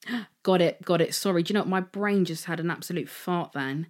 Got 0.43 0.61
it, 0.61 0.81
got 0.83 1.01
it. 1.01 1.13
Sorry, 1.13 1.43
do 1.43 1.51
you 1.51 1.53
know 1.53 1.61
what? 1.61 1.69
my 1.69 1.81
brain 1.81 2.25
just 2.25 2.45
had 2.45 2.59
an 2.59 2.71
absolute 2.71 3.07
fart 3.07 3.53
then. 3.53 3.87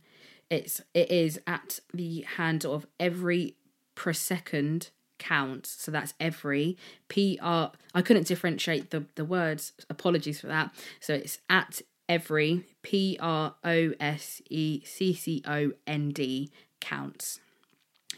It's 0.50 0.82
it 0.94 1.10
is 1.10 1.40
at 1.48 1.80
the 1.94 2.26
handle 2.36 2.74
of 2.74 2.86
every 3.00 3.56
per 3.96 4.12
second 4.12 4.90
count. 5.18 5.66
So 5.66 5.92
that's 5.92 6.14
every 6.20 6.78
P 7.08 7.40
R 7.42 7.72
I 7.94 8.02
couldn't 8.02 8.28
differentiate 8.28 8.90
the, 8.90 9.06
the 9.16 9.24
words. 9.24 9.72
Apologies 9.90 10.42
for 10.42 10.48
that. 10.48 10.74
So 11.00 11.14
it's 11.14 11.40
at 11.50 11.82
every 12.12 12.66
P 12.82 13.18
R 13.22 13.56
O 13.64 13.94
S 13.98 14.42
E 14.50 14.82
C 14.84 15.14
C 15.14 15.42
O 15.48 15.72
N 15.88 16.10
D 16.10 16.52
counts. 16.82 17.40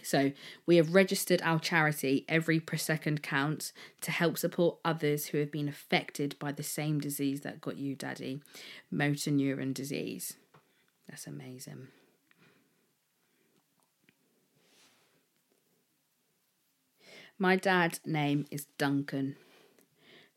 So 0.01 0.31
we 0.65 0.77
have 0.77 0.95
registered 0.95 1.41
our 1.43 1.59
charity 1.59 2.25
Every 2.27 2.59
Per 2.59 2.75
Second 2.75 3.21
Counts 3.21 3.71
to 4.01 4.11
help 4.11 4.37
support 4.37 4.79
others 4.83 5.27
who 5.27 5.37
have 5.37 5.51
been 5.51 5.69
affected 5.69 6.35
by 6.39 6.51
the 6.51 6.63
same 6.63 6.99
disease 6.99 7.41
that 7.41 7.61
got 7.61 7.77
you, 7.77 7.95
Daddy, 7.95 8.41
motor 8.89 9.29
neuron 9.29 9.73
disease. 9.73 10.33
That's 11.07 11.27
amazing. 11.27 11.87
My 17.37 17.55
dad's 17.55 17.99
name 18.05 18.45
is 18.49 18.65
Duncan. 18.77 19.35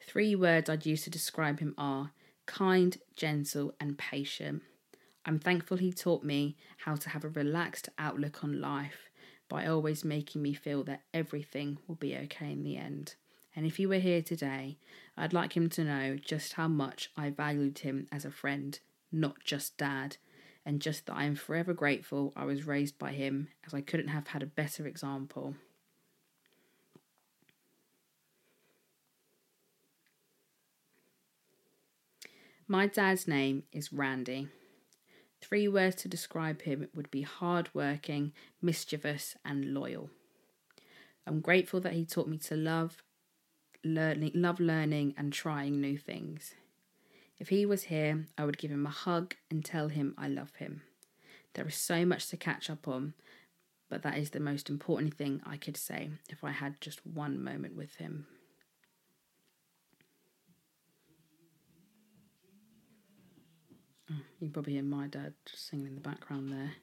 Three 0.06 0.36
words 0.36 0.68
I'd 0.68 0.86
use 0.86 1.02
to 1.04 1.10
describe 1.10 1.58
him 1.58 1.74
are 1.78 2.12
kind, 2.46 2.96
gentle, 3.16 3.74
and 3.80 3.98
patient. 3.98 4.62
I'm 5.24 5.38
thankful 5.38 5.76
he 5.76 5.92
taught 5.92 6.22
me 6.22 6.56
how 6.78 6.94
to 6.94 7.10
have 7.10 7.24
a 7.24 7.28
relaxed 7.28 7.88
outlook 7.98 8.44
on 8.44 8.60
life 8.60 9.10
by 9.48 9.66
always 9.66 10.04
making 10.04 10.42
me 10.42 10.54
feel 10.54 10.84
that 10.84 11.02
everything 11.12 11.78
will 11.86 11.96
be 11.96 12.16
okay 12.16 12.52
in 12.52 12.62
the 12.62 12.76
end. 12.76 13.14
And 13.54 13.66
if 13.66 13.76
he 13.76 13.86
were 13.86 13.98
here 13.98 14.22
today, 14.22 14.78
I'd 15.16 15.32
like 15.32 15.56
him 15.56 15.68
to 15.70 15.84
know 15.84 16.16
just 16.16 16.54
how 16.54 16.68
much 16.68 17.10
I 17.16 17.30
valued 17.30 17.78
him 17.80 18.06
as 18.12 18.24
a 18.24 18.30
friend, 18.30 18.78
not 19.10 19.36
just 19.44 19.78
dad, 19.78 20.18
and 20.64 20.82
just 20.82 21.06
that 21.06 21.14
I 21.14 21.24
am 21.24 21.36
forever 21.36 21.72
grateful 21.72 22.32
I 22.36 22.44
was 22.44 22.66
raised 22.66 22.98
by 22.98 23.12
him, 23.12 23.48
as 23.66 23.72
I 23.72 23.80
couldn't 23.80 24.08
have 24.08 24.28
had 24.28 24.42
a 24.42 24.46
better 24.46 24.86
example. 24.86 25.54
My 32.68 32.88
dad's 32.88 33.28
name 33.28 33.62
is 33.70 33.92
Randy. 33.92 34.48
Three 35.40 35.68
words 35.68 35.94
to 36.02 36.08
describe 36.08 36.62
him 36.62 36.88
would 36.96 37.12
be 37.12 37.22
hardworking, 37.22 38.32
mischievous, 38.60 39.36
and 39.44 39.72
loyal. 39.72 40.10
I'm 41.28 41.40
grateful 41.40 41.78
that 41.82 41.92
he 41.92 42.04
taught 42.04 42.26
me 42.26 42.38
to 42.38 42.56
love 42.56 43.04
learning, 43.84 44.32
love 44.34 44.58
learning 44.58 45.14
and 45.16 45.32
trying 45.32 45.80
new 45.80 45.96
things. 45.96 46.54
If 47.38 47.50
he 47.50 47.64
was 47.64 47.84
here, 47.84 48.26
I 48.36 48.44
would 48.44 48.58
give 48.58 48.72
him 48.72 48.84
a 48.84 48.90
hug 48.90 49.36
and 49.48 49.64
tell 49.64 49.86
him 49.86 50.16
I 50.18 50.26
love 50.26 50.56
him. 50.56 50.82
There 51.54 51.68
is 51.68 51.76
so 51.76 52.04
much 52.04 52.26
to 52.30 52.36
catch 52.36 52.68
up 52.68 52.88
on, 52.88 53.14
but 53.88 54.02
that 54.02 54.18
is 54.18 54.30
the 54.30 54.40
most 54.40 54.68
important 54.68 55.14
thing 55.14 55.40
I 55.46 55.56
could 55.56 55.76
say 55.76 56.10
if 56.28 56.42
I 56.42 56.50
had 56.50 56.80
just 56.80 57.06
one 57.06 57.40
moment 57.40 57.76
with 57.76 57.94
him. 57.94 58.26
Oh, 64.10 64.14
you 64.40 64.46
can 64.46 64.50
probably 64.50 64.74
hear 64.74 64.82
my 64.82 65.08
dad 65.08 65.34
singing 65.46 65.86
in 65.86 65.94
the 65.96 66.00
background 66.00 66.52
there. 66.52 66.74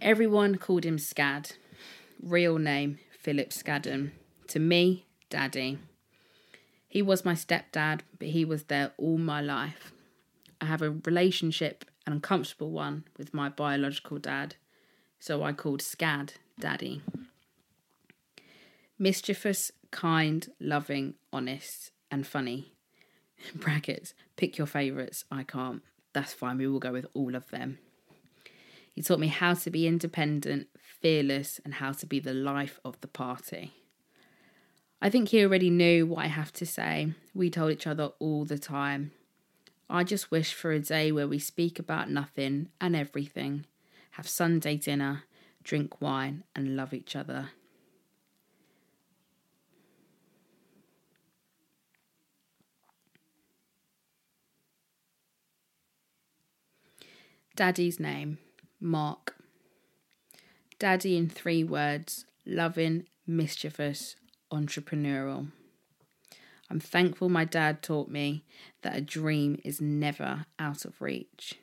Everyone 0.00 0.56
called 0.56 0.84
him 0.84 0.96
Scad. 0.96 1.52
Real 2.22 2.58
name, 2.58 2.98
Philip 3.18 3.50
Scadden. 3.50 4.10
To 4.48 4.58
me, 4.58 5.06
Daddy. 5.30 5.78
He 6.88 7.02
was 7.02 7.24
my 7.24 7.34
stepdad, 7.34 8.00
but 8.18 8.28
he 8.28 8.44
was 8.44 8.64
there 8.64 8.92
all 8.96 9.18
my 9.18 9.40
life. 9.40 9.92
I 10.60 10.66
have 10.66 10.82
a 10.82 10.90
relationship, 10.90 11.84
an 12.06 12.14
uncomfortable 12.14 12.70
one, 12.70 13.04
with 13.18 13.34
my 13.34 13.48
biological 13.48 14.18
dad, 14.18 14.56
so 15.18 15.42
I 15.42 15.52
called 15.52 15.80
Scad 15.80 16.32
Daddy. 16.58 17.02
Mischievous, 18.98 19.72
kind, 19.90 20.48
loving, 20.58 21.14
honest, 21.32 21.90
and 22.10 22.26
funny. 22.26 22.72
brackets, 23.54 24.14
pick 24.36 24.58
your 24.58 24.66
favourites. 24.66 25.24
I 25.30 25.42
can't. 25.42 25.82
That's 26.12 26.32
fine. 26.32 26.58
We 26.58 26.66
will 26.66 26.78
go 26.78 26.92
with 26.92 27.06
all 27.14 27.34
of 27.34 27.50
them. 27.50 27.78
He 28.92 29.02
taught 29.02 29.20
me 29.20 29.28
how 29.28 29.54
to 29.54 29.70
be 29.70 29.86
independent, 29.86 30.68
fearless, 30.78 31.60
and 31.64 31.74
how 31.74 31.92
to 31.92 32.06
be 32.06 32.18
the 32.18 32.32
life 32.32 32.80
of 32.84 32.98
the 33.02 33.08
party. 33.08 33.72
I 35.02 35.10
think 35.10 35.28
he 35.28 35.44
already 35.44 35.68
knew 35.68 36.06
what 36.06 36.24
I 36.24 36.28
have 36.28 36.52
to 36.54 36.64
say. 36.64 37.12
We 37.34 37.50
told 37.50 37.72
each 37.72 37.86
other 37.86 38.10
all 38.18 38.46
the 38.46 38.58
time. 38.58 39.12
I 39.90 40.02
just 40.02 40.30
wish 40.30 40.54
for 40.54 40.72
a 40.72 40.80
day 40.80 41.12
where 41.12 41.28
we 41.28 41.38
speak 41.38 41.78
about 41.78 42.10
nothing 42.10 42.70
and 42.80 42.96
everything, 42.96 43.66
have 44.12 44.26
Sunday 44.26 44.76
dinner, 44.76 45.24
drink 45.62 46.00
wine, 46.00 46.44
and 46.56 46.76
love 46.76 46.94
each 46.94 47.14
other. 47.14 47.50
Daddy's 57.56 57.98
name, 57.98 58.36
Mark. 58.80 59.34
Daddy 60.78 61.16
in 61.16 61.30
three 61.30 61.64
words 61.64 62.26
loving, 62.44 63.06
mischievous, 63.26 64.16
entrepreneurial. 64.52 65.50
I'm 66.68 66.80
thankful 66.80 67.30
my 67.30 67.46
dad 67.46 67.80
taught 67.80 68.10
me 68.10 68.44
that 68.82 68.94
a 68.94 69.00
dream 69.00 69.58
is 69.64 69.80
never 69.80 70.44
out 70.58 70.84
of 70.84 71.00
reach. 71.00 71.54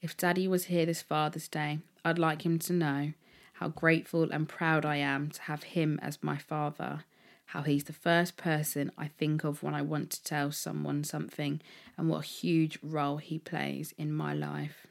If 0.00 0.16
Daddy 0.16 0.48
was 0.48 0.64
here 0.64 0.86
this 0.86 1.02
Father's 1.02 1.48
Day, 1.48 1.80
I'd 2.02 2.18
like 2.18 2.46
him 2.46 2.58
to 2.60 2.72
know 2.72 3.12
how 3.54 3.68
grateful 3.68 4.30
and 4.30 4.48
proud 4.48 4.86
I 4.86 4.96
am 4.96 5.28
to 5.32 5.42
have 5.42 5.64
him 5.64 6.00
as 6.00 6.22
my 6.22 6.38
father 6.38 7.04
how 7.52 7.60
he's 7.60 7.84
the 7.84 7.92
first 7.92 8.38
person 8.38 8.90
I 8.96 9.08
think 9.08 9.44
of 9.44 9.62
when 9.62 9.74
I 9.74 9.82
want 9.82 10.08
to 10.12 10.24
tell 10.24 10.52
someone 10.52 11.04
something, 11.04 11.60
and 11.98 12.08
what 12.08 12.24
a 12.24 12.26
huge 12.26 12.78
role 12.82 13.18
he 13.18 13.38
plays 13.38 13.92
in 13.98 14.10
my 14.10 14.32
life. 14.32 14.86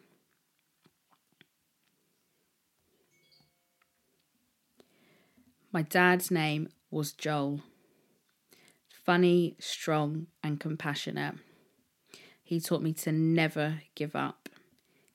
My 5.71 5.81
dad's 5.81 6.29
name 6.29 6.69
was 6.91 7.13
Joel. 7.13 7.61
Funny, 8.87 9.55
strong, 9.57 10.27
and 10.43 10.59
compassionate. 10.59 11.33
He 12.43 12.59
taught 12.59 12.83
me 12.83 12.93
to 12.93 13.11
never 13.11 13.81
give 13.95 14.15
up. 14.15 14.49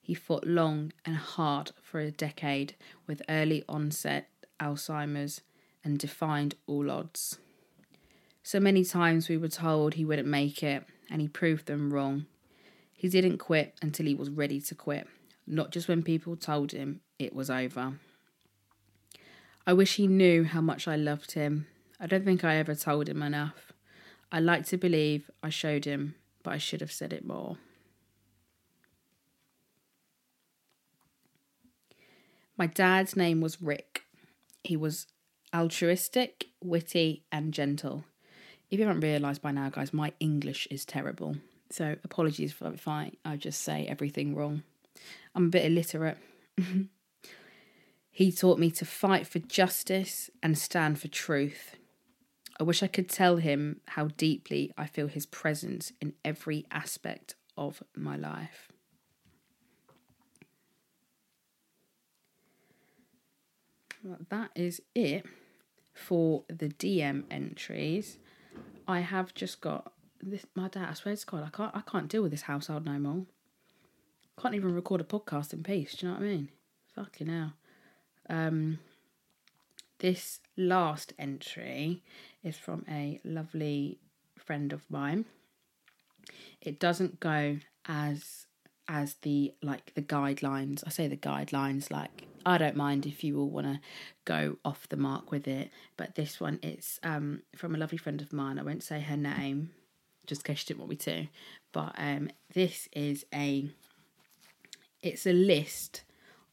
He 0.02 0.14
fought 0.14 0.48
long 0.48 0.92
and 1.04 1.16
hard 1.16 1.70
for 1.80 2.00
a 2.00 2.10
decade 2.10 2.74
with 3.06 3.22
early 3.28 3.62
onset 3.68 4.30
Alzheimer's 4.58 5.42
and 5.86 6.00
defied 6.00 6.56
all 6.66 6.90
odds. 6.90 7.38
So 8.42 8.58
many 8.58 8.84
times 8.84 9.28
we 9.28 9.36
were 9.36 9.48
told 9.48 9.94
he 9.94 10.04
wouldn't 10.04 10.26
make 10.26 10.62
it, 10.62 10.84
and 11.08 11.20
he 11.20 11.28
proved 11.28 11.66
them 11.66 11.94
wrong. 11.94 12.26
He 12.92 13.08
didn't 13.08 13.38
quit 13.38 13.78
until 13.80 14.06
he 14.06 14.14
was 14.14 14.28
ready 14.28 14.60
to 14.62 14.74
quit, 14.74 15.06
not 15.46 15.70
just 15.70 15.86
when 15.86 16.02
people 16.02 16.36
told 16.36 16.72
him 16.72 17.02
it 17.20 17.32
was 17.32 17.48
over. 17.48 17.94
I 19.64 19.72
wish 19.74 19.94
he 19.94 20.08
knew 20.08 20.42
how 20.42 20.60
much 20.60 20.88
I 20.88 20.96
loved 20.96 21.32
him. 21.32 21.68
I 22.00 22.08
don't 22.08 22.24
think 22.24 22.42
I 22.42 22.56
ever 22.56 22.74
told 22.74 23.08
him 23.08 23.22
enough. 23.22 23.72
I 24.32 24.40
like 24.40 24.66
to 24.66 24.76
believe 24.76 25.30
I 25.40 25.50
showed 25.50 25.84
him, 25.84 26.16
but 26.42 26.52
I 26.52 26.58
should 26.58 26.80
have 26.80 26.92
said 26.92 27.12
it 27.12 27.24
more. 27.24 27.58
My 32.58 32.66
dad's 32.66 33.14
name 33.14 33.40
was 33.40 33.62
Rick. 33.62 34.02
He 34.64 34.76
was 34.76 35.06
altruistic, 35.56 36.48
witty, 36.62 37.24
and 37.32 37.54
gentle. 37.54 38.04
if 38.70 38.78
you 38.78 38.86
haven't 38.86 39.00
realised 39.00 39.40
by 39.40 39.52
now, 39.52 39.70
guys, 39.70 39.92
my 39.92 40.12
English 40.20 40.68
is 40.70 40.84
terrible. 40.84 41.36
So 41.70 41.96
apologies 42.04 42.54
if 42.60 42.86
I, 42.86 43.12
I 43.24 43.36
just 43.36 43.62
say 43.62 43.86
everything 43.86 44.34
wrong. 44.34 44.62
I'm 45.34 45.46
a 45.46 45.50
bit 45.50 45.64
illiterate. 45.64 46.18
he 48.10 48.32
taught 48.32 48.58
me 48.58 48.70
to 48.72 48.84
fight 48.84 49.26
for 49.26 49.38
justice 49.38 50.30
and 50.42 50.58
stand 50.58 51.00
for 51.00 51.08
truth. 51.08 51.76
I 52.60 52.64
wish 52.64 52.82
I 52.82 52.86
could 52.86 53.08
tell 53.08 53.36
him 53.36 53.80
how 53.88 54.08
deeply 54.08 54.72
I 54.76 54.86
feel 54.86 55.08
his 55.08 55.26
presence 55.26 55.92
in 56.00 56.14
every 56.24 56.66
aspect 56.70 57.34
of 57.56 57.82
my 57.94 58.16
life. 58.16 58.68
That 64.30 64.50
is 64.54 64.80
it 64.94 65.26
for 65.96 66.44
the 66.48 66.68
DM 66.68 67.24
entries. 67.30 68.18
I 68.86 69.00
have 69.00 69.34
just 69.34 69.60
got 69.60 69.92
this. 70.22 70.46
My 70.54 70.68
dad, 70.68 70.88
I 70.90 70.94
swear 70.94 71.16
to 71.16 71.26
God, 71.26 71.42
I 71.44 71.56
can't. 71.56 71.74
I 71.74 71.80
can't 71.80 72.08
deal 72.08 72.22
with 72.22 72.30
this 72.30 72.42
household 72.42 72.84
no 72.84 72.98
more. 72.98 73.22
Can't 74.40 74.54
even 74.54 74.74
record 74.74 75.00
a 75.00 75.04
podcast 75.04 75.52
in 75.52 75.62
peace. 75.62 75.94
Do 75.94 76.06
you 76.06 76.12
know 76.12 76.18
what 76.18 76.24
I 76.24 76.28
mean? 76.28 76.48
Fucking 76.94 77.28
hell. 77.28 77.52
Um, 78.28 78.78
this 79.98 80.40
last 80.56 81.14
entry 81.18 82.02
is 82.44 82.56
from 82.56 82.84
a 82.88 83.18
lovely 83.24 83.98
friend 84.38 84.72
of 84.72 84.82
mine. 84.90 85.24
It 86.60 86.78
doesn't 86.78 87.18
go 87.18 87.58
as 87.86 88.46
as 88.88 89.14
the 89.22 89.54
like 89.62 89.94
the 89.94 90.02
guidelines. 90.02 90.84
I 90.86 90.90
say 90.90 91.08
the 91.08 91.16
guidelines 91.16 91.90
like 91.90 92.26
I 92.46 92.58
don't 92.58 92.76
mind 92.76 93.06
if 93.06 93.24
you 93.24 93.40
all 93.40 93.50
want 93.50 93.66
to 93.66 93.80
go 94.24 94.56
off 94.64 94.88
the 94.88 94.96
mark 94.96 95.32
with 95.32 95.48
it, 95.48 95.70
but 95.96 96.14
this 96.14 96.40
one 96.40 96.60
it's 96.62 97.00
um 97.02 97.42
from 97.56 97.74
a 97.74 97.78
lovely 97.78 97.98
friend 97.98 98.22
of 98.22 98.32
mine. 98.32 98.58
I 98.58 98.62
won't 98.62 98.84
say 98.84 99.00
her 99.00 99.16
name 99.16 99.72
just 100.26 100.42
in 100.42 100.54
case 100.54 100.60
she 100.60 100.66
didn't 100.66 100.80
want 100.80 100.90
me 100.90 100.96
to, 100.96 101.26
but 101.72 101.92
um 101.98 102.30
this 102.54 102.88
is 102.92 103.26
a 103.34 103.68
it's 105.02 105.26
a 105.26 105.32
list 105.32 106.04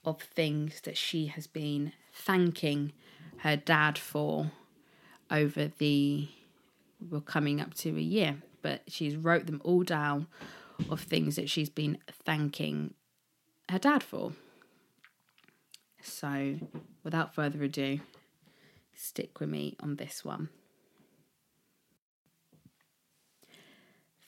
of 0.03 0.19
things 0.21 0.81
that 0.81 0.97
she 0.97 1.27
has 1.27 1.45
been 1.47 1.93
thanking 2.11 2.91
her 3.37 3.55
dad 3.55 3.97
for 3.97 4.51
over 5.29 5.71
the 5.77 6.27
we're 7.09 7.21
coming 7.21 7.61
up 7.61 7.73
to 7.73 7.89
a 7.89 8.01
year 8.01 8.37
but 8.61 8.81
she's 8.87 9.15
wrote 9.15 9.45
them 9.45 9.61
all 9.63 9.83
down 9.83 10.27
of 10.89 10.99
things 11.01 11.35
that 11.35 11.49
she's 11.49 11.69
been 11.69 11.97
thanking 12.25 12.93
her 13.69 13.79
dad 13.79 14.03
for 14.03 14.33
so 16.03 16.55
without 17.03 17.33
further 17.33 17.63
ado 17.63 17.99
stick 18.93 19.39
with 19.39 19.49
me 19.49 19.75
on 19.79 19.95
this 19.95 20.23
one 20.23 20.49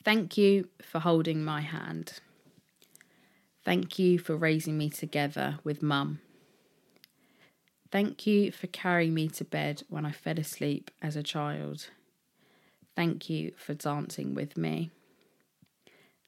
thank 0.04 0.36
you 0.36 0.68
for 0.82 0.98
holding 0.98 1.44
my 1.44 1.60
hand 1.60 2.20
Thank 3.66 3.98
you 3.98 4.20
for 4.20 4.36
raising 4.36 4.78
me 4.78 4.88
together 4.88 5.58
with 5.64 5.82
Mum. 5.82 6.20
Thank 7.90 8.24
you 8.24 8.52
for 8.52 8.68
carrying 8.68 9.12
me 9.12 9.26
to 9.30 9.44
bed 9.44 9.82
when 9.88 10.06
I 10.06 10.12
fell 10.12 10.38
asleep 10.38 10.88
as 11.02 11.16
a 11.16 11.22
child. 11.24 11.88
Thank 12.94 13.28
you 13.28 13.54
for 13.56 13.74
dancing 13.74 14.36
with 14.36 14.56
me. 14.56 14.92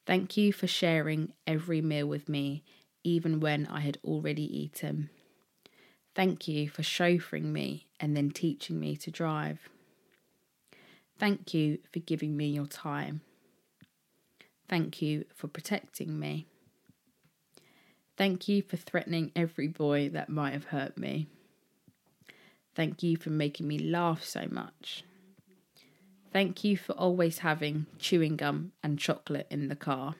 Thank 0.05 0.35
you 0.35 0.51
for 0.51 0.67
sharing 0.67 1.31
every 1.47 1.79
meal 1.79 2.07
with 2.07 2.27
me, 2.27 2.65
even 3.05 3.39
when 3.39 3.67
I 3.67 3.79
had 3.79 3.99
already 4.03 4.43
eaten. 4.43 5.09
Thank 6.19 6.49
you 6.49 6.67
for 6.67 6.81
chauffeuring 6.81 7.45
me 7.45 7.87
and 7.97 8.13
then 8.13 8.31
teaching 8.31 8.77
me 8.77 8.97
to 8.97 9.09
drive. 9.09 9.69
Thank 11.17 11.53
you 11.53 11.77
for 11.93 11.99
giving 11.99 12.35
me 12.35 12.47
your 12.47 12.65
time. 12.65 13.21
Thank 14.67 15.01
you 15.01 15.23
for 15.33 15.47
protecting 15.47 16.19
me. 16.19 16.45
Thank 18.17 18.49
you 18.49 18.61
for 18.61 18.75
threatening 18.75 19.31
every 19.33 19.69
boy 19.69 20.09
that 20.09 20.27
might 20.27 20.51
have 20.51 20.65
hurt 20.65 20.97
me. 20.97 21.27
Thank 22.75 23.01
you 23.01 23.15
for 23.15 23.29
making 23.29 23.69
me 23.69 23.79
laugh 23.79 24.21
so 24.21 24.45
much. 24.51 25.05
Thank 26.33 26.65
you 26.65 26.75
for 26.75 26.91
always 26.97 27.37
having 27.37 27.85
chewing 27.97 28.35
gum 28.35 28.73
and 28.83 28.99
chocolate 28.99 29.47
in 29.49 29.69
the 29.69 29.75
car. 29.77 30.15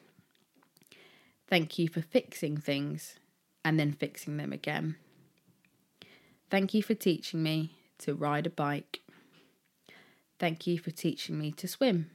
Thank 1.50 1.78
you 1.78 1.90
for 1.90 2.02
fixing 2.02 2.56
things 2.56 3.16
and 3.66 3.78
then 3.78 3.92
fixing 3.92 4.38
them 4.38 4.54
again. 4.54 4.96
Thank 6.50 6.74
you 6.74 6.82
for 6.82 6.96
teaching 6.96 7.44
me 7.44 7.78
to 8.00 8.16
ride 8.16 8.48
a 8.48 8.50
bike. 8.50 9.02
Thank 10.40 10.66
you 10.66 10.80
for 10.80 10.90
teaching 10.90 11.38
me 11.38 11.52
to 11.52 11.68
swim. 11.68 12.10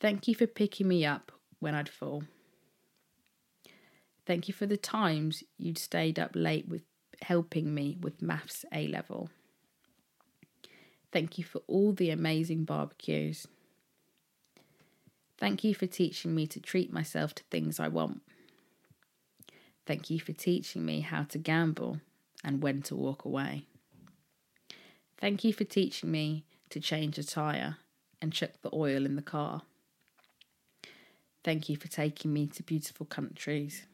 Thank 0.00 0.26
you 0.26 0.34
for 0.34 0.46
picking 0.46 0.88
me 0.88 1.04
up 1.06 1.30
when 1.60 1.74
I'd 1.74 1.88
fall. 1.88 2.24
Thank 4.26 4.48
you 4.48 4.54
for 4.54 4.66
the 4.66 4.76
times 4.76 5.44
you'd 5.56 5.78
stayed 5.78 6.18
up 6.18 6.32
late 6.34 6.68
with 6.68 6.82
helping 7.22 7.74
me 7.74 7.96
with 8.00 8.22
maths 8.22 8.64
A 8.72 8.88
level. 8.88 9.30
Thank 11.12 11.38
you 11.38 11.44
for 11.44 11.62
all 11.66 11.92
the 11.92 12.10
amazing 12.10 12.64
barbecues. 12.64 13.46
Thank 15.38 15.62
you 15.62 15.74
for 15.74 15.86
teaching 15.86 16.34
me 16.34 16.46
to 16.48 16.60
treat 16.60 16.92
myself 16.92 17.34
to 17.36 17.44
things 17.44 17.78
I 17.78 17.88
want. 17.88 18.22
Thank 19.86 20.10
you 20.10 20.18
for 20.18 20.32
teaching 20.32 20.84
me 20.84 21.00
how 21.00 21.22
to 21.24 21.38
gamble 21.38 22.00
and 22.44 22.62
when 22.62 22.82
to 22.82 22.94
walk 22.94 23.24
away. 23.24 23.64
Thank 25.18 25.44
you 25.44 25.52
for 25.52 25.64
teaching 25.64 26.10
me 26.10 26.44
to 26.70 26.80
change 26.80 27.18
a 27.18 27.24
tyre 27.24 27.76
and 28.20 28.32
check 28.32 28.62
the 28.62 28.70
oil 28.72 29.04
in 29.04 29.16
the 29.16 29.22
car. 29.22 29.62
Thank 31.44 31.68
you 31.68 31.76
for 31.76 31.88
taking 31.88 32.32
me 32.32 32.46
to 32.48 32.62
beautiful 32.62 33.06
countries. 33.06 33.84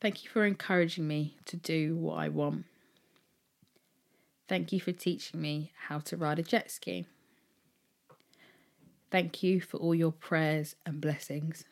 Thank 0.00 0.24
you 0.24 0.30
for 0.30 0.44
encouraging 0.44 1.08
me 1.08 1.36
to 1.46 1.56
do 1.56 1.96
what 1.96 2.18
I 2.18 2.28
want. 2.28 2.66
Thank 4.48 4.72
you 4.72 4.80
for 4.80 4.92
teaching 4.92 5.40
me 5.40 5.72
how 5.88 5.98
to 6.00 6.16
ride 6.16 6.38
a 6.38 6.42
jet 6.42 6.70
ski. 6.70 7.06
Thank 9.10 9.42
you 9.42 9.60
for 9.60 9.78
all 9.78 9.94
your 9.94 10.12
prayers 10.12 10.76
and 10.86 11.00
blessings. 11.00 11.64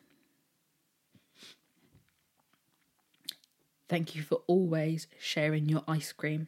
Thank 3.89 4.15
you 4.15 4.21
for 4.21 4.41
always 4.47 5.07
sharing 5.19 5.69
your 5.69 5.83
ice 5.87 6.11
cream. 6.11 6.47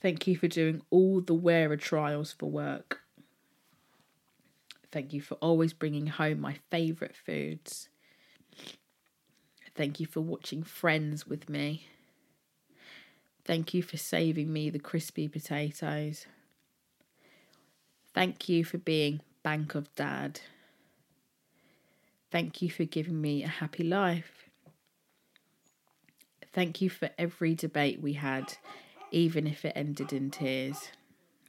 Thank 0.00 0.26
you 0.26 0.36
for 0.36 0.48
doing 0.48 0.82
all 0.90 1.20
the 1.20 1.34
wearer 1.34 1.76
trials 1.76 2.32
for 2.32 2.50
work. 2.50 3.00
Thank 4.92 5.12
you 5.12 5.20
for 5.20 5.34
always 5.34 5.72
bringing 5.72 6.06
home 6.06 6.40
my 6.40 6.58
favourite 6.70 7.16
foods. 7.16 7.88
Thank 9.74 10.00
you 10.00 10.06
for 10.06 10.20
watching 10.20 10.62
Friends 10.62 11.26
with 11.26 11.50
me. 11.50 11.86
Thank 13.44 13.74
you 13.74 13.82
for 13.82 13.96
saving 13.96 14.52
me 14.52 14.70
the 14.70 14.78
crispy 14.78 15.28
potatoes. 15.28 16.26
Thank 18.14 18.48
you 18.48 18.64
for 18.64 18.78
being 18.78 19.20
Bank 19.42 19.74
of 19.74 19.94
Dad. 19.94 20.40
Thank 22.30 22.62
you 22.62 22.70
for 22.70 22.84
giving 22.84 23.20
me 23.20 23.42
a 23.44 23.48
happy 23.48 23.84
life. 23.84 24.45
Thank 26.56 26.80
you 26.80 26.88
for 26.88 27.10
every 27.18 27.54
debate 27.54 28.00
we 28.00 28.14
had, 28.14 28.54
even 29.10 29.46
if 29.46 29.62
it 29.66 29.74
ended 29.76 30.10
in 30.10 30.30
tears. 30.30 30.88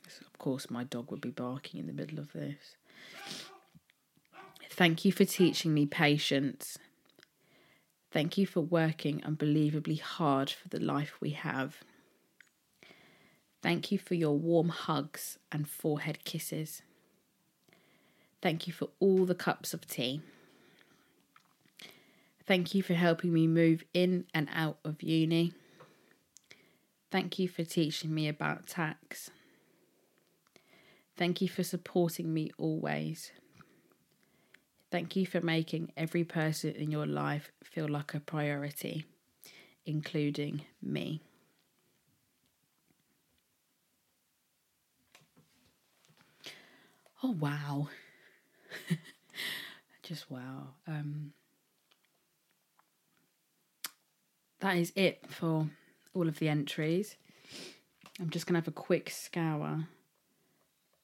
Of 0.06 0.38
course, 0.38 0.70
my 0.70 0.84
dog 0.84 1.12
would 1.12 1.22
be 1.22 1.30
barking 1.30 1.80
in 1.80 1.88
the 1.88 1.94
middle 1.94 2.20
of 2.20 2.34
this. 2.34 2.76
Thank 4.70 5.06
you 5.06 5.14
for 5.14 5.24
teaching 5.24 5.74
me 5.74 5.86
patience. 5.86 6.78
Thank 8.12 8.38
you 8.38 8.46
for 8.46 8.60
working 8.60 9.24
unbelievably 9.24 9.96
hard 9.96 10.50
for 10.50 10.68
the 10.68 10.82
life 10.82 11.14
we 11.22 11.30
have. 11.30 11.78
Thank 13.64 13.94
you 13.94 13.98
for 13.98 14.16
your 14.16 14.38
warm 14.38 14.68
hugs 14.68 15.40
and 15.54 15.70
forehead 15.70 16.26
kisses. 16.26 16.82
Thank 18.42 18.68
you 18.68 18.74
for 18.74 18.90
all 19.00 19.26
the 19.26 19.36
cups 19.36 19.74
of 19.74 19.88
tea. 19.88 20.22
Thank 22.48 22.74
you 22.74 22.82
for 22.82 22.94
helping 22.94 23.34
me 23.34 23.46
move 23.46 23.84
in 23.94 24.26
and 24.34 24.48
out 24.54 24.80
of 24.86 25.04
uni. 25.04 25.54
Thank 27.12 27.40
you 27.40 27.48
for 27.48 27.64
teaching 27.64 28.14
me 28.14 28.28
about 28.28 28.68
tax. 28.68 29.30
Thank 31.18 31.42
you 31.42 31.50
for 31.50 31.64
supporting 31.64 32.34
me 32.34 32.52
always. 32.58 33.32
Thank 34.92 35.16
you 35.18 35.26
for 35.26 35.42
making 35.42 35.92
every 35.98 36.24
person 36.24 36.72
in 36.72 36.92
your 36.92 37.06
life 37.06 37.52
feel 37.64 37.90
like 37.90 38.14
a 38.14 38.22
priority, 38.22 39.06
including 39.86 40.62
me. 40.82 41.22
Oh, 47.24 47.32
wow. 47.32 47.90
Just 50.04 50.30
wow. 50.32 50.76
Um, 50.88 51.34
that 54.60 54.78
is 54.78 54.92
it 54.96 55.24
for 55.30 55.70
all 56.14 56.28
of 56.28 56.40
the 56.40 56.50
entries. 56.50 57.16
I'm 58.20 58.30
just 58.30 58.48
going 58.48 58.56
to 58.56 58.62
have 58.62 58.68
a 58.68 58.72
quick 58.72 59.10
scour 59.10 59.88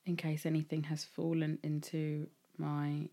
in 0.05 0.15
case 0.15 0.45
anything 0.45 0.83
has 0.83 1.03
fallen 1.03 1.59
into 1.63 2.27
my 2.57 3.09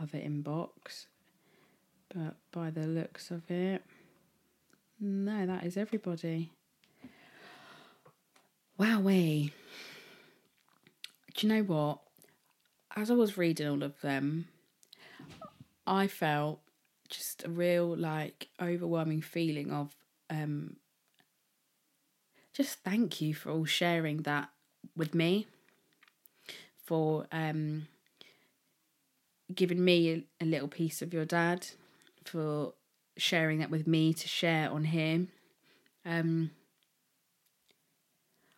other 0.00 0.18
inbox. 0.18 1.06
But 2.12 2.36
by 2.50 2.70
the 2.70 2.86
looks 2.86 3.30
of 3.30 3.48
it, 3.50 3.82
no, 4.98 5.46
that 5.46 5.64
is 5.64 5.76
everybody. 5.76 6.50
Wowee. 8.78 9.52
Do 11.34 11.46
you 11.46 11.52
know 11.52 11.62
what? 11.62 11.98
As 12.96 13.10
I 13.10 13.14
was 13.14 13.38
reading 13.38 13.68
all 13.68 13.82
of 13.82 14.00
them, 14.00 14.48
I 15.86 16.08
felt 16.08 16.60
just 17.10 17.44
a 17.44 17.50
real 17.50 17.96
like 17.96 18.48
overwhelming 18.60 19.20
feeling 19.20 19.72
of 19.72 19.94
um 20.30 20.76
just 22.52 22.78
thank 22.80 23.20
you 23.20 23.34
for 23.34 23.50
all 23.50 23.64
sharing 23.64 24.18
that 24.22 24.48
with 24.96 25.14
me 25.14 25.46
for 26.84 27.26
um 27.32 27.86
giving 29.54 29.84
me 29.84 30.26
a, 30.40 30.44
little 30.44 30.68
piece 30.68 31.02
of 31.02 31.12
your 31.12 31.24
dad 31.24 31.66
for 32.24 32.72
sharing 33.16 33.58
that 33.58 33.70
with 33.70 33.86
me 33.86 34.14
to 34.14 34.28
share 34.28 34.70
on 34.70 34.84
here. 34.84 35.26
Um 36.04 36.50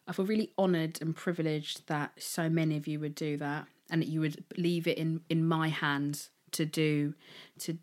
I 0.07 0.13
feel 0.13 0.27
really 0.27 0.53
honoured 0.59 1.01
and 1.01 1.15
privileged 1.15 1.87
that 1.87 2.13
so 2.19 2.49
many 2.49 2.77
of 2.77 2.87
you 2.87 2.99
would 3.01 3.15
do 3.15 3.37
that 3.39 3.67
and 3.91 4.03
that 4.03 4.09
you 4.09 4.21
would 4.21 4.45
leave 4.57 4.87
it 4.87 4.99
in, 4.99 5.21
in 5.29 5.47
my 5.47 5.69
hands 5.69 6.31
to 6.51 6.67
do 6.67 7.15
to 7.61 7.79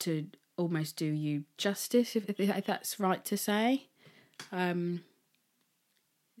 to 0.00 0.26
almost 0.56 0.96
do 0.96 1.06
you 1.06 1.44
justice 1.58 2.16
if, 2.16 2.28
if 2.38 2.66
that's 2.66 3.00
right 3.00 3.24
to 3.24 3.36
say. 3.36 3.88
Um, 4.52 5.02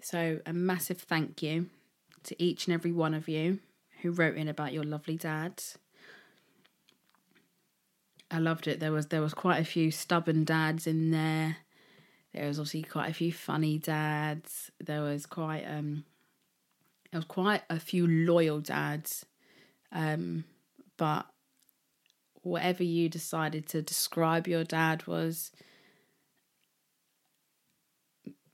so 0.02 0.40
a 0.46 0.52
massive 0.52 0.98
thank 0.98 1.42
you 1.42 1.66
to 2.24 2.42
each 2.42 2.66
and 2.66 2.74
every 2.74 2.92
one 2.92 3.14
of 3.14 3.28
you 3.28 3.60
who 4.02 4.10
wrote 4.10 4.36
in 4.36 4.48
about 4.48 4.72
your 4.72 4.84
lovely 4.84 5.16
dads. 5.16 5.78
I 8.30 8.38
loved 8.38 8.66
it. 8.66 8.80
There 8.80 8.92
was 8.92 9.06
there 9.06 9.20
was 9.20 9.34
quite 9.34 9.60
a 9.60 9.64
few 9.64 9.90
stubborn 9.90 10.44
dads 10.44 10.86
in 10.86 11.10
there. 11.10 11.58
There 12.32 12.48
was 12.48 12.58
obviously 12.58 12.82
quite 12.82 13.10
a 13.10 13.14
few 13.14 13.32
funny 13.32 13.78
dads. 13.78 14.70
There 14.80 15.02
was 15.02 15.24
quite 15.24 15.64
um 15.64 16.04
there 17.10 17.18
was 17.18 17.26
quite 17.26 17.62
a 17.70 17.78
few 17.78 18.06
loyal 18.06 18.60
dads. 18.60 19.24
Um 19.92 20.44
but 20.96 21.26
whatever 22.44 22.82
you 22.82 23.08
decided 23.08 23.66
to 23.66 23.82
describe 23.82 24.46
your 24.46 24.64
dad 24.64 25.06
was 25.06 25.50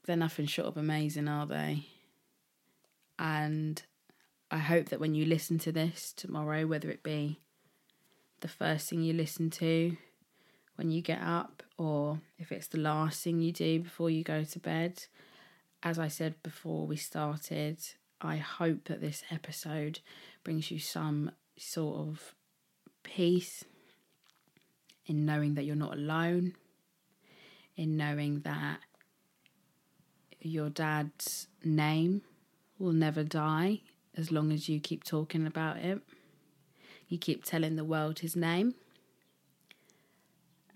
they're 0.07 0.17
nothing 0.17 0.47
short 0.47 0.69
of 0.69 0.77
amazing, 0.77 1.29
are 1.29 1.47
they? 1.47 1.87
And 3.19 3.83
I 4.51 4.59
hope 4.59 4.89
that 4.89 5.01
when 5.01 5.15
you 5.15 5.27
listen 5.27 5.59
to 5.61 5.73
this 5.73 6.13
tomorrow, 6.13 6.67
whether 6.67 6.91
it 6.91 7.03
be 7.03 7.41
the 8.41 8.49
first 8.49 8.89
thing 8.89 9.03
you 9.03 9.13
listen 9.13 9.51
to 9.51 9.97
when 10.77 10.91
you 10.91 11.03
get 11.03 11.21
up 11.21 11.63
or 11.77 12.21
if 12.39 12.51
it's 12.51 12.69
the 12.69 12.79
last 12.79 13.23
thing 13.23 13.41
you 13.41 13.53
do 13.53 13.81
before 13.81 14.09
you 14.09 14.25
go 14.25 14.45
to 14.45 14.59
bed, 14.59 15.05
as 15.83 15.99
I 15.99 16.09
said 16.09 16.43
before 16.43 16.87
we 16.87 16.97
started, 16.97 17.79
I 18.21 18.37
hope 18.37 18.85
that 18.85 19.01
this 19.01 19.23
episode 19.31 20.01
brings 20.43 20.71
you 20.71 20.79
some 20.79 21.33
sort 21.59 21.99
of 21.99 22.35
peace 23.03 23.65
in 25.11 25.27
knowing 25.27 25.55
that 25.55 25.65
you're 25.65 25.75
not 25.75 25.95
alone, 25.95 26.55
in 27.77 27.97
knowing 27.97 28.43
that 28.43 28.79
your 30.41 30.71
dad's 30.71 31.49
name 31.65 32.23
will 32.79 32.93
never 32.93 33.25
die 33.25 33.81
as 34.17 34.31
long 34.31 34.53
as 34.53 34.69
you 34.69 34.79
keep 34.79 35.03
talking 35.03 35.49
about 35.49 35.79
it. 35.79 36.01
You 37.09 37.19
keep 37.19 37.45
telling 37.45 37.75
the 37.75 37.85
world 37.85 38.21
his 38.21 38.37
name. 38.37 38.77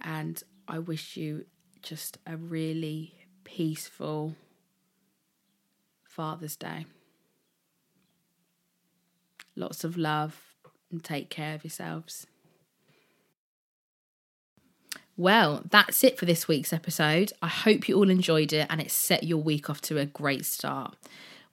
And 0.01 0.43
I 0.67 0.81
wish 0.81 1.17
you 1.17 1.45
just 1.81 2.19
a 2.27 2.37
really 2.37 3.15
peaceful 3.45 4.35
Father's 6.03 6.57
Day. 6.57 6.87
Lots 9.55 9.85
of 9.85 9.97
love 9.97 10.57
and 10.91 11.05
take 11.05 11.31
care 11.31 11.55
of 11.55 11.63
yourselves. 11.63 12.27
Well, 15.17 15.63
that's 15.71 16.03
it 16.03 16.19
for 16.19 16.25
this 16.25 16.49
week's 16.49 16.73
episode. 16.73 17.33
I 17.41 17.47
hope 17.47 17.89
you 17.89 17.97
all 17.97 18.11
enjoyed 18.11 18.53
it 18.53 18.67
and 18.69 18.81
it 18.81 18.91
set 18.91 19.23
your 19.23 19.39
week 19.39 19.71
off 19.71 19.81
to 19.83 19.99
a 19.99 20.07
great 20.07 20.45
start. 20.45 20.97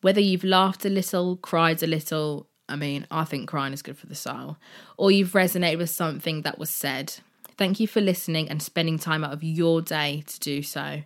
Whether 0.02 0.20
you've 0.20 0.44
laughed 0.44 0.84
a 0.84 0.90
little, 0.90 1.38
cried 1.38 1.84
a 1.84 1.88
little, 1.88 2.48
I 2.68 2.76
mean, 2.76 3.06
I 3.12 3.24
think 3.24 3.48
crying 3.48 3.74
is 3.74 3.84
good 3.84 4.00
for 4.00 4.08
the 4.08 4.16
soul, 4.16 4.58
or 4.98 5.12
you've 5.12 5.34
resonated 5.34 5.78
with 5.78 5.92
something 5.92 6.42
that 6.42 6.58
was 6.58 6.72
said, 6.72 7.14
thank 7.56 7.80
you 7.80 7.88
for 7.88 8.02
listening 8.02 8.50
and 8.50 8.64
spending 8.64 8.98
time 8.98 9.24
out 9.24 9.34
of 9.34 9.44
your 9.44 9.80
day 9.80 10.24
to 10.26 10.40
do 10.40 10.64
so. 10.64 11.04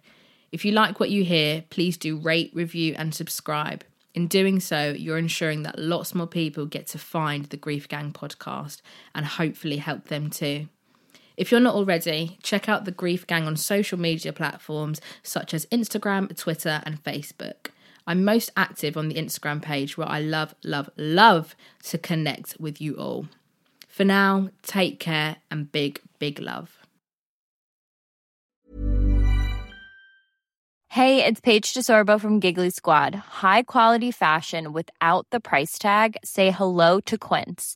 If 0.54 0.64
you 0.64 0.72
like 0.72 1.02
what 1.02 1.10
you 1.10 1.26
hear, 1.26 1.66
please 1.70 1.98
do 1.98 2.16
rate, 2.16 2.52
review, 2.54 2.96
and 2.98 3.14
subscribe. 3.14 3.84
In 4.14 4.28
doing 4.28 4.62
so, 4.62 4.96
you're 4.98 5.18
ensuring 5.18 5.64
that 5.64 5.78
lots 5.78 6.16
more 6.16 6.28
people 6.28 6.66
get 6.66 6.88
to 6.88 6.98
find 6.98 7.48
the 7.48 7.58
Grief 7.58 7.90
Gang 7.90 8.14
podcast 8.14 8.80
and 9.14 9.26
hopefully 9.26 9.76
help 9.78 10.08
them 10.08 10.30
too. 10.30 10.70
If 11.38 11.52
you're 11.52 11.60
not 11.60 11.76
already, 11.76 12.38
check 12.42 12.70
out 12.70 12.86
the 12.86 12.92
Grief 12.92 13.28
Gang 13.28 13.46
on 13.46 13.58
social 13.58 14.00
media 14.00 14.32
platforms 14.32 15.02
such 15.22 15.54
as 15.54 15.66
Instagram, 15.68 16.36
Twitter, 16.38 16.82
and 16.86 17.04
Facebook. 17.04 17.68
I'm 18.08 18.24
most 18.24 18.52
active 18.56 18.96
on 18.96 19.10
the 19.10 19.16
Instagram 19.16 19.62
page 19.62 19.98
where 19.98 20.08
I 20.08 20.20
love, 20.20 20.56
love, 20.64 20.90
love 20.96 21.56
to 21.84 21.98
connect 21.98 22.56
with 22.60 22.80
you 22.80 22.96
all. 22.96 23.28
For 23.88 24.06
now, 24.06 24.50
take 24.62 25.00
care 25.00 25.38
and 25.50 25.72
big, 25.72 26.00
big 26.20 26.40
love. 26.40 26.78
Hey, 30.90 31.26
it's 31.26 31.42
Paige 31.42 31.74
DeSorbo 31.74 32.22
from 32.22 32.40
Giggly 32.40 32.70
Squad. 32.70 33.16
High 33.16 33.64
quality 33.64 34.12
fashion 34.12 34.72
without 34.72 35.28
the 35.30 35.42
price 35.42 35.78
tag? 35.78 36.16
Say 36.24 36.52
hello 36.52 37.02
to 37.02 37.18
Quince. 37.18 37.76